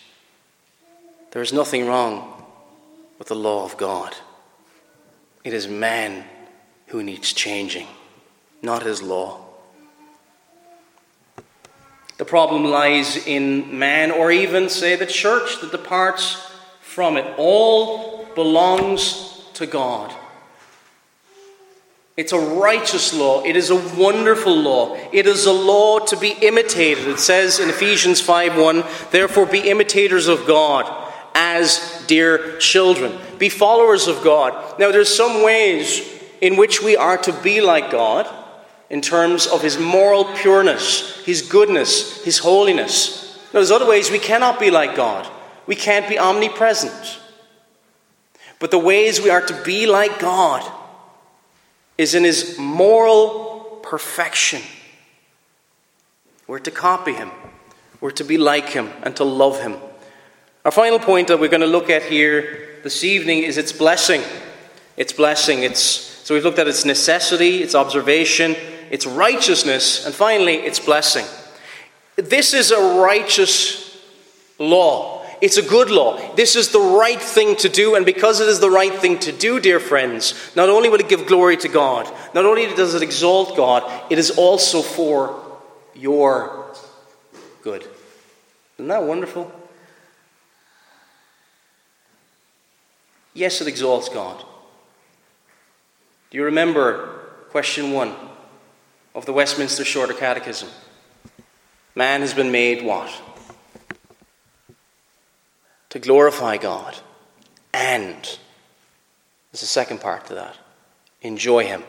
There 1.32 1.42
is 1.42 1.52
nothing 1.52 1.86
wrong 1.86 2.44
with 3.18 3.28
the 3.28 3.34
law 3.34 3.64
of 3.64 3.76
God. 3.76 4.14
It 5.42 5.52
is 5.52 5.66
man 5.66 6.24
who 6.88 7.02
needs 7.02 7.32
changing, 7.32 7.86
not 8.62 8.82
his 8.82 9.02
law. 9.02 9.44
The 12.18 12.24
problem 12.24 12.64
lies 12.64 13.26
in 13.26 13.78
man, 13.78 14.10
or 14.10 14.30
even, 14.30 14.68
say, 14.68 14.96
the 14.96 15.06
church 15.06 15.60
that 15.60 15.70
departs 15.70 16.50
from 16.80 17.16
it. 17.16 17.34
All 17.36 18.26
belongs 18.34 19.40
to 19.54 19.66
God. 19.66 20.14
It's 22.18 22.32
a 22.32 22.38
righteous 22.38 23.14
law. 23.14 23.44
It 23.44 23.54
is 23.54 23.70
a 23.70 23.76
wonderful 23.96 24.56
law. 24.56 24.96
It 25.12 25.28
is 25.28 25.46
a 25.46 25.52
law 25.52 26.00
to 26.00 26.16
be 26.16 26.30
imitated. 26.30 27.06
It 27.06 27.20
says 27.20 27.60
in 27.60 27.70
Ephesians 27.70 28.20
5:1, 28.20 28.82
"Therefore 29.12 29.46
be 29.46 29.60
imitators 29.60 30.26
of 30.26 30.44
God 30.44 30.84
as 31.36 31.80
dear 32.08 32.56
children. 32.58 33.16
Be 33.38 33.48
followers 33.48 34.08
of 34.08 34.24
God. 34.24 34.52
Now, 34.80 34.90
there's 34.90 35.14
some 35.14 35.44
ways 35.44 36.02
in 36.40 36.56
which 36.56 36.82
we 36.82 36.96
are 36.96 37.18
to 37.18 37.32
be 37.32 37.60
like 37.60 37.92
God 37.92 38.26
in 38.90 39.00
terms 39.00 39.46
of 39.46 39.62
his 39.62 39.78
moral 39.78 40.24
pureness, 40.24 41.20
his 41.24 41.42
goodness, 41.42 42.24
his 42.24 42.38
holiness. 42.38 43.36
Now, 43.52 43.60
there's 43.60 43.70
other 43.70 43.86
ways 43.86 44.10
we 44.10 44.18
cannot 44.18 44.58
be 44.58 44.72
like 44.72 44.96
God. 44.96 45.28
We 45.68 45.76
can't 45.76 46.08
be 46.08 46.18
omnipresent. 46.18 47.18
But 48.58 48.72
the 48.72 48.78
ways 48.78 49.20
we 49.20 49.30
are 49.30 49.42
to 49.42 49.54
be 49.62 49.86
like 49.86 50.18
God 50.18 50.64
is 51.98 52.14
in 52.14 52.24
his 52.24 52.56
moral 52.56 53.80
perfection. 53.82 54.62
We're 56.46 56.60
to 56.60 56.70
copy 56.70 57.12
him, 57.12 57.30
we're 58.00 58.12
to 58.12 58.24
be 58.24 58.38
like 58.38 58.70
him, 58.70 58.88
and 59.02 59.14
to 59.16 59.24
love 59.24 59.60
him. 59.60 59.76
Our 60.64 60.70
final 60.70 60.98
point 60.98 61.28
that 61.28 61.38
we're 61.38 61.48
going 61.48 61.60
to 61.60 61.66
look 61.66 61.90
at 61.90 62.04
here 62.04 62.76
this 62.82 63.04
evening 63.04 63.42
is 63.42 63.58
its 63.58 63.72
blessing. 63.72 64.22
Its 64.96 65.12
blessing. 65.12 65.62
It's, 65.62 65.80
so 65.80 66.34
we've 66.34 66.44
looked 66.44 66.58
at 66.58 66.68
its 66.68 66.84
necessity, 66.84 67.62
its 67.62 67.74
observation, 67.74 68.56
its 68.90 69.06
righteousness, 69.06 70.06
and 70.06 70.14
finally, 70.14 70.54
its 70.54 70.80
blessing. 70.80 71.24
This 72.16 72.54
is 72.54 72.70
a 72.70 72.98
righteous 73.00 73.98
law. 74.58 75.17
It's 75.40 75.56
a 75.56 75.62
good 75.62 75.90
law. 75.90 76.34
This 76.34 76.56
is 76.56 76.70
the 76.70 76.80
right 76.80 77.20
thing 77.20 77.56
to 77.56 77.68
do, 77.68 77.94
and 77.94 78.04
because 78.04 78.40
it 78.40 78.48
is 78.48 78.60
the 78.60 78.70
right 78.70 78.92
thing 78.92 79.18
to 79.20 79.32
do, 79.32 79.60
dear 79.60 79.78
friends, 79.78 80.34
not 80.56 80.68
only 80.68 80.88
will 80.88 81.00
it 81.00 81.08
give 81.08 81.26
glory 81.26 81.56
to 81.58 81.68
God, 81.68 82.12
not 82.34 82.44
only 82.44 82.66
does 82.74 82.94
it 82.94 83.02
exalt 83.02 83.56
God, 83.56 83.84
it 84.10 84.18
is 84.18 84.30
also 84.30 84.82
for 84.82 85.44
your 85.94 86.74
good. 87.62 87.86
Isn't 88.76 88.88
that 88.88 89.02
wonderful? 89.02 89.52
Yes, 93.34 93.60
it 93.60 93.68
exalts 93.68 94.08
God. 94.08 94.44
Do 96.30 96.38
you 96.38 96.44
remember 96.44 97.20
question 97.50 97.92
one 97.92 98.14
of 99.14 99.26
the 99.26 99.32
Westminster 99.32 99.84
Shorter 99.84 100.12
Catechism? 100.12 100.68
Man 101.94 102.20
has 102.20 102.34
been 102.34 102.50
made 102.52 102.84
what? 102.84 103.10
To 105.90 105.98
glorify 105.98 106.56
God. 106.56 106.96
And, 107.72 108.16
there's 109.52 109.62
a 109.62 109.66
second 109.66 110.00
part 110.00 110.26
to 110.26 110.34
that 110.34 110.56
enjoy 111.22 111.64
Him 111.64 111.82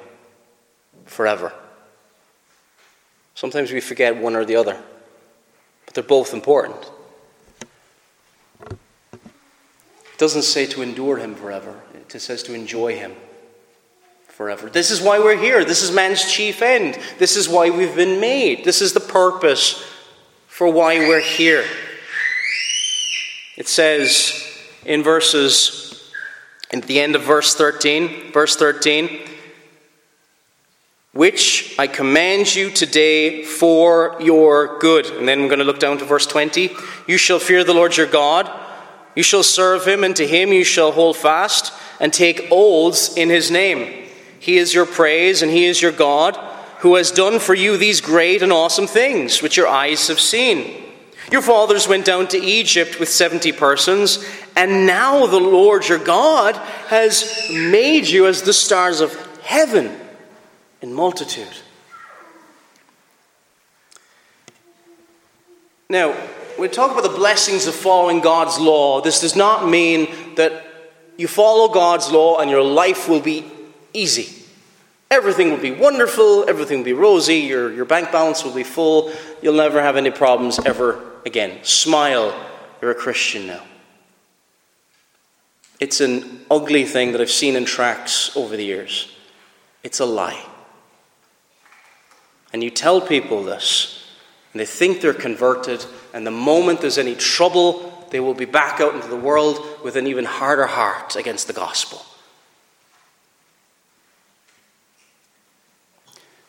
forever. 1.05 1.53
Sometimes 3.39 3.71
we 3.71 3.79
forget 3.79 4.17
one 4.17 4.35
or 4.35 4.43
the 4.43 4.57
other, 4.57 4.77
but 5.85 5.93
they're 5.93 6.03
both 6.03 6.33
important. 6.33 6.91
It 8.69 10.17
doesn't 10.17 10.41
say 10.41 10.65
to 10.65 10.81
endure 10.81 11.15
him 11.15 11.35
forever, 11.35 11.81
it 11.95 12.11
says 12.19 12.43
to 12.43 12.53
enjoy 12.53 12.97
him 12.97 13.13
forever. 14.27 14.69
This 14.69 14.91
is 14.91 15.01
why 15.01 15.19
we're 15.19 15.37
here. 15.37 15.63
This 15.63 15.83
is 15.83 15.91
man's 15.91 16.29
chief 16.29 16.61
end. 16.61 16.99
This 17.17 17.37
is 17.37 17.47
why 17.47 17.69
we've 17.69 17.95
been 17.95 18.19
made. 18.19 18.65
This 18.65 18.81
is 18.81 18.91
the 18.91 18.99
purpose 18.99 19.85
for 20.47 20.69
why 20.69 20.99
we're 20.99 21.21
here. 21.21 21.63
It 23.59 23.67
says 23.67 24.41
in 24.85 25.03
verses, 25.03 26.11
at 26.71 26.83
the 26.83 27.01
end 27.01 27.17
of 27.17 27.23
verse 27.23 27.55
13, 27.55 28.31
verse 28.31 28.55
13, 28.55 29.19
which 31.11 31.75
I 31.77 31.87
command 31.87 32.55
you 32.55 32.69
today 32.69 33.43
for 33.43 34.15
your 34.21 34.79
good. 34.79 35.07
And 35.07 35.27
then 35.27 35.41
we're 35.41 35.49
going 35.49 35.59
to 35.59 35.65
look 35.65 35.81
down 35.81 35.97
to 35.97 36.05
verse 36.05 36.25
20. 36.25 36.71
You 37.05 37.17
shall 37.17 37.39
fear 37.39 37.65
the 37.65 37.73
Lord 37.73 37.97
your 37.97 38.07
God. 38.07 38.49
You 39.13 39.23
shall 39.23 39.43
serve 39.43 39.85
him, 39.85 40.05
and 40.05 40.15
to 40.15 40.25
him 40.25 40.53
you 40.53 40.63
shall 40.63 40.93
hold 40.93 41.17
fast 41.17 41.73
and 41.99 42.13
take 42.13 42.47
oaths 42.51 43.17
in 43.17 43.29
his 43.29 43.51
name. 43.51 44.07
He 44.39 44.57
is 44.57 44.73
your 44.73 44.85
praise, 44.85 45.41
and 45.41 45.51
He 45.51 45.65
is 45.65 45.81
your 45.81 45.91
God, 45.91 46.37
who 46.77 46.95
has 46.95 47.11
done 47.11 47.39
for 47.39 47.53
you 47.53 47.75
these 47.75 47.99
great 47.99 48.41
and 48.41 48.53
awesome 48.53 48.87
things, 48.87 49.41
which 49.41 49.57
your 49.57 49.67
eyes 49.67 50.07
have 50.07 50.21
seen. 50.21 50.88
Your 51.31 51.41
fathers 51.43 51.87
went 51.87 52.05
down 52.05 52.27
to 52.29 52.37
Egypt 52.37 52.99
with 52.99 53.07
70 53.07 53.51
persons, 53.51 54.25
and 54.55 54.87
now 54.87 55.27
the 55.27 55.39
Lord 55.39 55.87
your 55.87 55.99
God 55.99 56.55
has 56.87 57.49
made 57.51 58.07
you 58.07 58.25
as 58.25 58.41
the 58.41 58.53
stars 58.53 58.99
of 58.99 59.13
heaven 59.41 59.95
in 60.81 60.93
multitude. 60.93 61.47
Now, 65.87 66.11
when 66.11 66.61
we 66.61 66.67
talk 66.67 66.91
about 66.91 67.03
the 67.03 67.17
blessings 67.17 67.67
of 67.67 67.75
following 67.75 68.21
God's 68.21 68.59
law. 68.59 69.01
This 69.01 69.21
does 69.21 69.35
not 69.35 69.67
mean 69.67 70.35
that 70.35 70.65
you 71.17 71.27
follow 71.27 71.67
God's 71.67 72.11
law 72.11 72.39
and 72.39 72.49
your 72.49 72.63
life 72.63 73.07
will 73.07 73.21
be 73.21 73.45
easy. 73.93 74.45
Everything 75.09 75.49
will 75.49 75.57
be 75.57 75.71
wonderful, 75.71 76.47
everything 76.47 76.79
will 76.79 76.85
be 76.85 76.93
rosy, 76.93 77.37
your, 77.37 77.73
your 77.73 77.85
bank 77.85 78.11
balance 78.11 78.43
will 78.43 78.53
be 78.53 78.63
full, 78.63 79.11
you'll 79.41 79.55
never 79.55 79.81
have 79.81 79.97
any 79.97 80.11
problems 80.11 80.59
ever 80.65 81.08
again. 81.25 81.63
Smile, 81.63 82.33
you're 82.81 82.91
a 82.91 82.95
Christian 82.95 83.47
now. 83.47 83.63
It's 85.79 86.01
an 86.01 86.45
ugly 86.51 86.83
thing 86.83 87.13
that 87.13 87.21
I've 87.21 87.31
seen 87.31 87.55
in 87.55 87.65
tracts 87.65 88.35
over 88.35 88.57
the 88.57 88.65
years. 88.65 89.15
It's 89.83 89.99
a 89.99 90.05
lie. 90.05 90.45
And 92.51 92.63
you 92.63 92.69
tell 92.69 92.99
people 92.99 93.43
this, 93.43 94.03
and 94.51 94.59
they 94.59 94.65
think 94.65 95.01
they're 95.01 95.13
converted, 95.13 95.85
and 96.13 96.25
the 96.25 96.31
moment 96.31 96.81
there's 96.81 96.97
any 96.97 97.15
trouble, 97.15 98.07
they 98.09 98.19
will 98.19 98.33
be 98.33 98.45
back 98.45 98.81
out 98.81 98.95
into 98.95 99.07
the 99.07 99.15
world 99.15 99.63
with 99.83 99.95
an 99.95 100.07
even 100.07 100.25
harder 100.25 100.65
heart 100.65 101.15
against 101.15 101.47
the 101.47 101.53
gospel. 101.53 102.01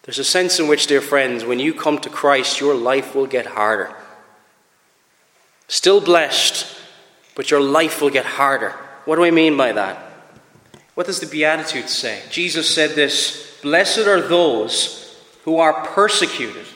There's 0.03 0.19
a 0.19 0.25
sense 0.25 0.59
in 0.59 0.67
which, 0.67 0.87
dear 0.87 1.03
friends, 1.03 1.45
when 1.45 1.61
you 1.61 1.75
come 1.75 1.99
to 2.01 2.09
Christ, 2.09 2.59
your 2.59 2.75
life 2.75 3.15
will 3.15 3.27
get 3.27 3.47
harder. 3.47 3.95
Still 5.71 6.01
blessed, 6.01 6.67
but 7.37 7.53
your 7.53 7.61
life 7.61 8.03
will 8.03 8.11
get 8.11 8.27
harder. 8.27 8.71
What 9.05 9.15
do 9.15 9.25
I 9.25 9.31
mean 9.31 9.57
by 9.57 9.71
that? 9.71 10.05
What 10.95 11.07
does 11.07 11.21
the 11.21 11.29
Beatitudes 11.29 11.93
say? 11.93 12.25
Jesus 12.29 12.69
said 12.69 12.97
this 12.97 13.57
Blessed 13.63 14.01
are 14.09 14.21
those 14.21 15.17
who 15.45 15.59
are 15.59 15.87
persecuted. 15.87 16.67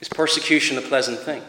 Is 0.00 0.08
persecution 0.08 0.78
a 0.78 0.82
pleasant 0.82 1.18
thing? 1.18 1.42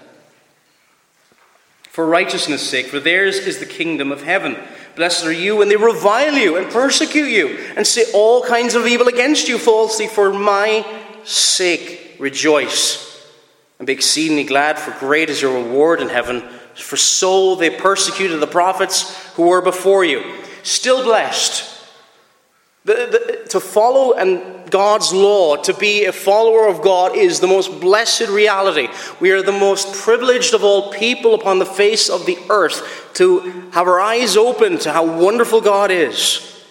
For 1.91 2.07
righteousness' 2.07 2.67
sake, 2.67 2.87
for 2.87 2.99
theirs 2.99 3.37
is 3.37 3.59
the 3.59 3.67
kingdom 3.67 4.11
of 4.11 4.23
heaven. 4.23 4.57
Blessed 4.95 5.25
are 5.25 5.31
you 5.31 5.57
when 5.57 5.69
they 5.69 5.75
revile 5.75 6.33
you 6.33 6.57
and 6.57 6.71
persecute 6.71 7.29
you 7.29 7.49
and 7.77 7.85
say 7.85 8.05
all 8.15 8.43
kinds 8.43 8.73
of 8.73 8.87
evil 8.87 9.07
against 9.07 9.47
you 9.47 9.59
falsely 9.59 10.07
for 10.07 10.33
my 10.33 10.83
sake. 11.23 12.15
Rejoice 12.17 13.10
and 13.81 13.87
be 13.87 13.93
exceedingly 13.93 14.43
glad, 14.43 14.77
for 14.77 14.91
great 14.99 15.27
is 15.27 15.41
your 15.41 15.59
reward 15.59 16.01
in 16.01 16.07
heaven. 16.07 16.41
For 16.75 16.97
so 16.97 17.55
they 17.55 17.71
persecuted 17.71 18.39
the 18.39 18.45
prophets 18.45 19.33
who 19.33 19.47
were 19.47 19.59
before 19.59 20.05
you. 20.05 20.23
Still 20.61 21.03
blessed. 21.03 21.67
The, 22.85 22.93
the, 22.93 23.49
to 23.49 23.59
follow 23.59 24.13
and 24.13 24.69
God's 24.69 25.11
law, 25.11 25.55
to 25.63 25.73
be 25.73 26.05
a 26.05 26.11
follower 26.11 26.67
of 26.67 26.83
God, 26.83 27.15
is 27.15 27.39
the 27.39 27.47
most 27.47 27.81
blessed 27.81 28.27
reality. 28.27 28.87
We 29.19 29.31
are 29.31 29.41
the 29.41 29.51
most 29.51 29.95
privileged 29.95 30.53
of 30.53 30.63
all 30.63 30.91
people 30.91 31.33
upon 31.33 31.57
the 31.57 31.65
face 31.65 32.07
of 32.07 32.27
the 32.27 32.37
earth 32.51 33.09
to 33.15 33.39
have 33.71 33.87
our 33.87 33.99
eyes 33.99 34.37
open 34.37 34.77
to 34.77 34.91
how 34.91 35.19
wonderful 35.19 35.59
God 35.59 35.89
is. 35.89 36.63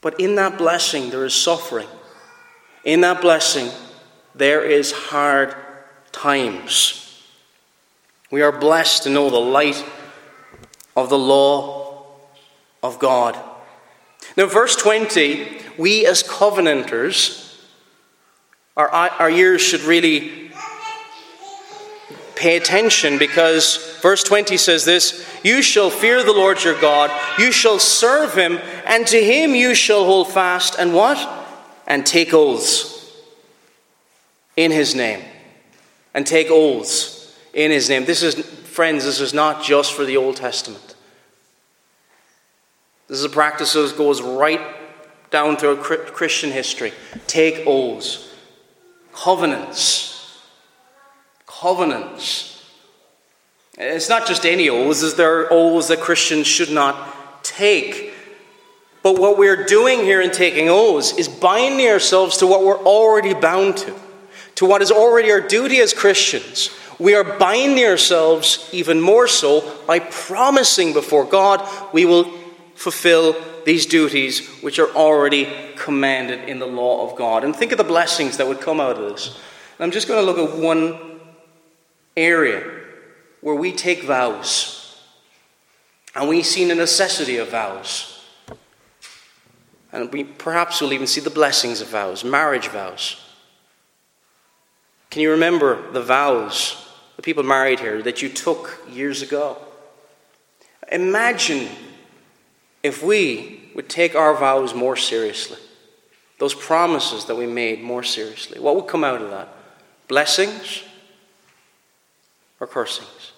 But 0.00 0.18
in 0.18 0.34
that 0.34 0.58
blessing, 0.58 1.10
there 1.10 1.24
is 1.24 1.34
suffering. 1.34 1.86
In 2.82 3.02
that 3.02 3.20
blessing, 3.20 3.70
there 4.34 4.62
is 4.62 4.92
hard 4.92 5.54
times. 6.12 7.22
We 8.30 8.42
are 8.42 8.52
blessed 8.52 9.04
to 9.04 9.10
know 9.10 9.30
the 9.30 9.38
light 9.38 9.84
of 10.96 11.08
the 11.08 11.18
law 11.18 12.04
of 12.82 12.98
God. 12.98 13.36
Now, 14.36 14.46
verse 14.46 14.76
20, 14.76 15.60
we 15.78 16.06
as 16.06 16.22
covenanters, 16.22 17.58
our, 18.76 18.88
our 18.88 19.30
ears 19.30 19.62
should 19.62 19.82
really 19.82 20.52
pay 22.36 22.56
attention 22.56 23.18
because 23.18 23.98
verse 24.00 24.22
20 24.22 24.56
says 24.56 24.84
this 24.84 25.28
You 25.42 25.60
shall 25.60 25.90
fear 25.90 26.22
the 26.22 26.32
Lord 26.32 26.62
your 26.62 26.80
God, 26.80 27.10
you 27.38 27.50
shall 27.50 27.78
serve 27.78 28.34
him, 28.34 28.60
and 28.86 29.06
to 29.08 29.22
him 29.22 29.54
you 29.54 29.74
shall 29.74 30.04
hold 30.04 30.32
fast, 30.32 30.76
and 30.78 30.94
what? 30.94 31.18
And 31.86 32.06
take 32.06 32.32
oaths 32.32 32.99
in 34.64 34.70
his 34.70 34.94
name. 34.94 35.22
And 36.14 36.26
take 36.26 36.48
oaths 36.50 37.36
in 37.52 37.70
his 37.70 37.88
name. 37.88 38.04
This 38.04 38.22
is, 38.22 38.34
friends, 38.34 39.04
this 39.04 39.20
is 39.20 39.32
not 39.32 39.62
just 39.62 39.92
for 39.92 40.04
the 40.04 40.16
Old 40.16 40.36
Testament. 40.36 40.96
This 43.08 43.18
is 43.18 43.24
a 43.24 43.28
practice 43.28 43.72
that 43.74 43.94
goes 43.96 44.22
right 44.22 44.60
down 45.30 45.56
through 45.56 45.76
Christian 45.76 46.50
history. 46.50 46.92
Take 47.26 47.64
oaths, 47.66 48.32
covenants 49.12 50.10
covenants. 51.60 52.64
It's 53.76 54.08
not 54.08 54.26
just 54.26 54.46
any 54.46 54.68
oaths, 54.68 55.14
there 55.14 55.40
are 55.40 55.52
oaths 55.52 55.88
that 55.88 56.00
Christians 56.00 56.46
should 56.46 56.70
not 56.70 57.44
take. 57.44 58.14
But 59.02 59.18
what 59.18 59.38
we're 59.38 59.64
doing 59.64 60.00
here 60.00 60.20
in 60.20 60.30
taking 60.30 60.68
oaths 60.68 61.12
is 61.16 61.28
binding 61.28 61.86
ourselves 61.86 62.38
to 62.38 62.46
what 62.46 62.64
we're 62.64 62.82
already 62.82 63.34
bound 63.34 63.76
to, 63.78 63.94
to 64.60 64.66
what 64.66 64.82
is 64.82 64.90
already 64.90 65.30
our 65.30 65.40
duty 65.40 65.80
as 65.80 65.94
Christians. 65.94 66.68
We 66.98 67.14
are 67.14 67.24
binding 67.24 67.82
ourselves 67.82 68.68
even 68.72 69.00
more 69.00 69.26
so 69.26 69.64
by 69.86 70.00
promising 70.00 70.92
before 70.92 71.24
God 71.24 71.66
we 71.94 72.04
will 72.04 72.30
fulfill 72.74 73.34
these 73.64 73.86
duties 73.86 74.46
which 74.60 74.78
are 74.78 74.90
already 74.90 75.50
commanded 75.76 76.46
in 76.46 76.58
the 76.58 76.66
law 76.66 77.10
of 77.10 77.16
God. 77.16 77.42
And 77.42 77.56
think 77.56 77.72
of 77.72 77.78
the 77.78 77.84
blessings 77.84 78.36
that 78.36 78.46
would 78.46 78.60
come 78.60 78.80
out 78.80 78.98
of 78.98 79.14
this. 79.14 79.40
I'm 79.78 79.92
just 79.92 80.06
going 80.06 80.20
to 80.20 80.30
look 80.30 80.36
at 80.36 80.58
one 80.58 81.22
area 82.14 82.62
where 83.40 83.54
we 83.54 83.72
take 83.72 84.02
vows 84.02 85.02
and 86.14 86.28
we 86.28 86.42
see 86.42 86.68
the 86.68 86.74
necessity 86.74 87.38
of 87.38 87.48
vows. 87.48 88.26
And 89.90 90.12
we 90.12 90.24
perhaps 90.24 90.82
will 90.82 90.92
even 90.92 91.06
see 91.06 91.22
the 91.22 91.30
blessings 91.30 91.80
of 91.80 91.88
vows, 91.88 92.24
marriage 92.24 92.68
vows. 92.68 93.24
Can 95.10 95.22
you 95.22 95.32
remember 95.32 95.90
the 95.92 96.02
vows, 96.02 96.88
the 97.16 97.22
people 97.22 97.42
married 97.42 97.80
here, 97.80 98.00
that 98.02 98.22
you 98.22 98.28
took 98.28 98.80
years 98.88 99.22
ago? 99.22 99.58
Imagine 100.90 101.68
if 102.82 103.02
we 103.02 103.70
would 103.74 103.88
take 103.88 104.14
our 104.14 104.34
vows 104.34 104.74
more 104.74 104.96
seriously, 104.96 105.58
those 106.38 106.54
promises 106.54 107.26
that 107.26 107.36
we 107.36 107.46
made 107.46 107.82
more 107.82 108.02
seriously. 108.02 108.58
What 108.58 108.76
would 108.76 108.86
come 108.86 109.04
out 109.04 109.20
of 109.20 109.30
that? 109.30 109.48
Blessings? 110.08 110.84
or 112.60 112.66
cursings. 112.66 113.32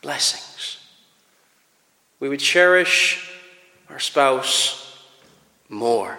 Blessings. 0.00 0.78
We 2.18 2.28
would 2.28 2.40
cherish 2.40 3.30
our 3.90 4.00
spouse 4.00 5.06
more. 5.68 6.16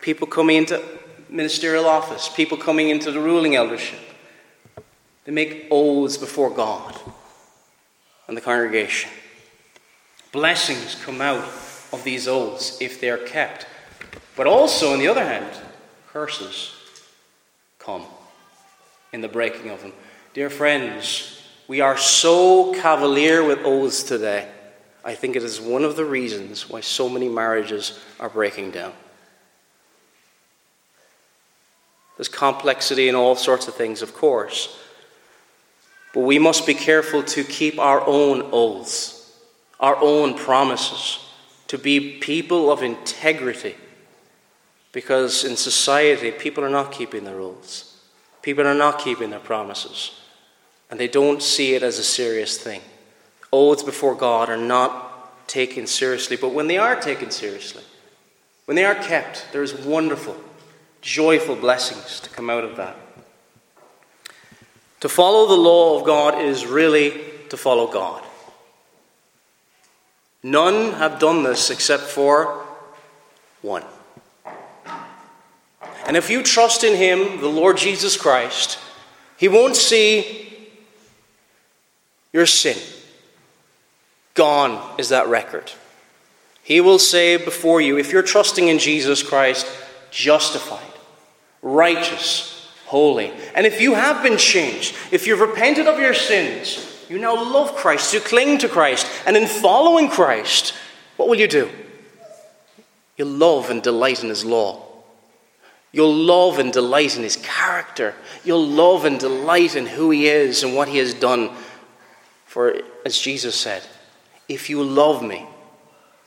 People 0.00 0.26
coming 0.26 0.56
into 0.56 0.82
ministerial 1.28 1.86
office, 1.86 2.28
people 2.28 2.56
coming 2.56 2.88
into 2.88 3.10
the 3.12 3.20
ruling 3.20 3.54
eldership, 3.54 3.98
they 5.24 5.32
make 5.32 5.66
oaths 5.70 6.16
before 6.16 6.50
God 6.50 6.98
and 8.26 8.36
the 8.36 8.40
congregation. 8.40 9.10
Blessings 10.32 10.96
come 11.04 11.20
out 11.20 11.44
of 11.92 12.02
these 12.04 12.28
oaths 12.28 12.80
if 12.80 13.00
they 13.00 13.10
are 13.10 13.18
kept. 13.18 13.66
But 14.36 14.46
also, 14.46 14.92
on 14.92 14.98
the 14.98 15.08
other 15.08 15.24
hand, 15.24 15.52
curses 16.08 16.74
come 17.78 18.04
in 19.12 19.20
the 19.20 19.28
breaking 19.28 19.70
of 19.70 19.82
them. 19.82 19.92
Dear 20.32 20.50
friends, 20.50 21.42
we 21.68 21.80
are 21.80 21.96
so 21.96 22.72
cavalier 22.74 23.44
with 23.44 23.58
oaths 23.64 24.02
today. 24.02 24.48
I 25.04 25.14
think 25.14 25.36
it 25.36 25.42
is 25.42 25.60
one 25.60 25.84
of 25.84 25.96
the 25.96 26.04
reasons 26.04 26.68
why 26.68 26.80
so 26.80 27.08
many 27.08 27.28
marriages 27.28 27.98
are 28.18 28.28
breaking 28.28 28.70
down. 28.70 28.92
There's 32.20 32.28
complexity 32.28 33.08
in 33.08 33.14
all 33.14 33.34
sorts 33.34 33.66
of 33.66 33.72
things, 33.72 34.02
of 34.02 34.12
course. 34.12 34.78
But 36.12 36.20
we 36.20 36.38
must 36.38 36.66
be 36.66 36.74
careful 36.74 37.22
to 37.22 37.42
keep 37.42 37.78
our 37.78 38.06
own 38.06 38.50
oaths, 38.52 39.34
our 39.80 39.96
own 39.96 40.34
promises, 40.34 41.18
to 41.68 41.78
be 41.78 42.18
people 42.18 42.70
of 42.70 42.82
integrity. 42.82 43.74
Because 44.92 45.44
in 45.44 45.56
society, 45.56 46.30
people 46.30 46.62
are 46.62 46.68
not 46.68 46.92
keeping 46.92 47.24
their 47.24 47.40
oaths, 47.40 47.96
people 48.42 48.66
are 48.66 48.74
not 48.74 48.98
keeping 48.98 49.30
their 49.30 49.40
promises, 49.40 50.10
and 50.90 51.00
they 51.00 51.08
don't 51.08 51.42
see 51.42 51.72
it 51.74 51.82
as 51.82 51.98
a 51.98 52.04
serious 52.04 52.58
thing. 52.58 52.82
Oaths 53.50 53.82
before 53.82 54.14
God 54.14 54.50
are 54.50 54.58
not 54.58 55.48
taken 55.48 55.86
seriously, 55.86 56.36
but 56.36 56.52
when 56.52 56.66
they 56.66 56.76
are 56.76 57.00
taken 57.00 57.30
seriously, 57.30 57.82
when 58.66 58.74
they 58.74 58.84
are 58.84 58.94
kept, 58.94 59.46
there 59.52 59.62
is 59.62 59.72
wonderful, 59.72 60.36
joyful 61.00 61.56
blessings 61.56 62.20
to 62.20 62.30
come 62.30 62.50
out 62.50 62.64
of 62.64 62.76
that. 62.76 62.96
To 65.00 65.08
follow 65.08 65.46
the 65.48 65.54
law 65.54 65.98
of 65.98 66.04
God 66.04 66.42
is 66.42 66.66
really 66.66 67.20
to 67.48 67.56
follow 67.56 67.90
God. 67.90 68.22
None 70.42 70.92
have 70.94 71.18
done 71.18 71.42
this 71.42 71.70
except 71.70 72.04
for 72.04 72.64
one. 73.62 73.84
And 76.06 76.16
if 76.16 76.30
you 76.30 76.42
trust 76.42 76.82
in 76.82 76.96
Him, 76.96 77.40
the 77.40 77.48
Lord 77.48 77.76
Jesus 77.76 78.16
Christ, 78.16 78.78
He 79.36 79.48
won't 79.48 79.76
see 79.76 80.68
your 82.32 82.46
sin. 82.46 82.78
Gone 84.34 84.98
is 84.98 85.10
that 85.10 85.28
record. 85.28 85.72
He 86.62 86.80
will 86.80 86.98
say 86.98 87.36
before 87.36 87.80
you, 87.80 87.98
if 87.98 88.12
you're 88.12 88.22
trusting 88.22 88.68
in 88.68 88.78
Jesus 88.78 89.22
Christ, 89.22 89.66
justified, 90.10 90.89
righteous, 91.62 92.68
holy. 92.86 93.32
And 93.54 93.66
if 93.66 93.80
you 93.80 93.94
have 93.94 94.22
been 94.22 94.38
changed, 94.38 94.94
if 95.10 95.26
you've 95.26 95.40
repented 95.40 95.86
of 95.86 95.98
your 95.98 96.14
sins, 96.14 96.86
you 97.08 97.18
now 97.18 97.34
love 97.34 97.74
Christ, 97.74 98.14
you 98.14 98.20
cling 98.20 98.58
to 98.58 98.68
Christ, 98.68 99.06
and 99.26 99.36
in 99.36 99.46
following 99.46 100.08
Christ, 100.08 100.74
what 101.16 101.28
will 101.28 101.38
you 101.38 101.48
do? 101.48 101.68
You'll 103.16 103.28
love 103.28 103.68
and 103.68 103.82
delight 103.82 104.22
in 104.22 104.28
His 104.28 104.44
law. 104.44 104.86
You'll 105.92 106.14
love 106.14 106.58
and 106.58 106.72
delight 106.72 107.16
in 107.16 107.22
His 107.22 107.36
character. 107.36 108.14
You'll 108.44 108.66
love 108.66 109.04
and 109.04 109.18
delight 109.18 109.74
in 109.74 109.86
who 109.86 110.10
He 110.10 110.28
is 110.28 110.62
and 110.62 110.74
what 110.74 110.88
He 110.88 110.98
has 110.98 111.12
done. 111.12 111.50
For, 112.46 112.80
as 113.04 113.18
Jesus 113.18 113.54
said, 113.54 113.82
if 114.48 114.70
you 114.70 114.82
love 114.82 115.22
me, 115.22 115.46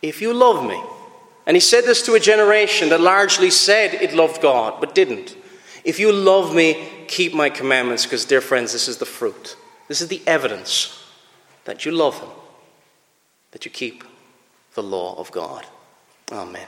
if 0.02 0.22
you 0.22 0.34
love 0.34 0.66
me, 0.68 0.82
and 1.46 1.56
He 1.56 1.62
said 1.62 1.84
this 1.84 2.02
to 2.04 2.14
a 2.14 2.20
generation 2.20 2.89
that 2.89 3.02
largely 3.02 3.50
said 3.50 3.94
it 3.94 4.14
loved 4.14 4.41
God, 4.41 4.80
but 4.80 4.96
didn't. 4.96 5.36
If 5.84 6.00
you 6.00 6.12
love 6.12 6.56
me, 6.56 6.88
keep 7.08 7.34
my 7.34 7.50
commandments, 7.50 8.04
because, 8.04 8.26
dear 8.26 8.41
friends, 8.41 8.72
this 8.72 8.88
is 8.88 8.98
the 8.98 9.06
fruit. 9.06 9.58
This 9.88 10.02
is 10.02 10.08
the 10.08 10.22
evidence 10.26 11.04
that 11.66 11.86
you 11.86 11.91
love 11.91 12.20
him, 12.20 12.30
that 13.52 13.66
you 13.66 13.72
keep 13.72 14.04
the 14.76 14.84
law 14.84 15.16
of 15.18 15.32
God. 15.32 15.66
Amen. 16.32 16.68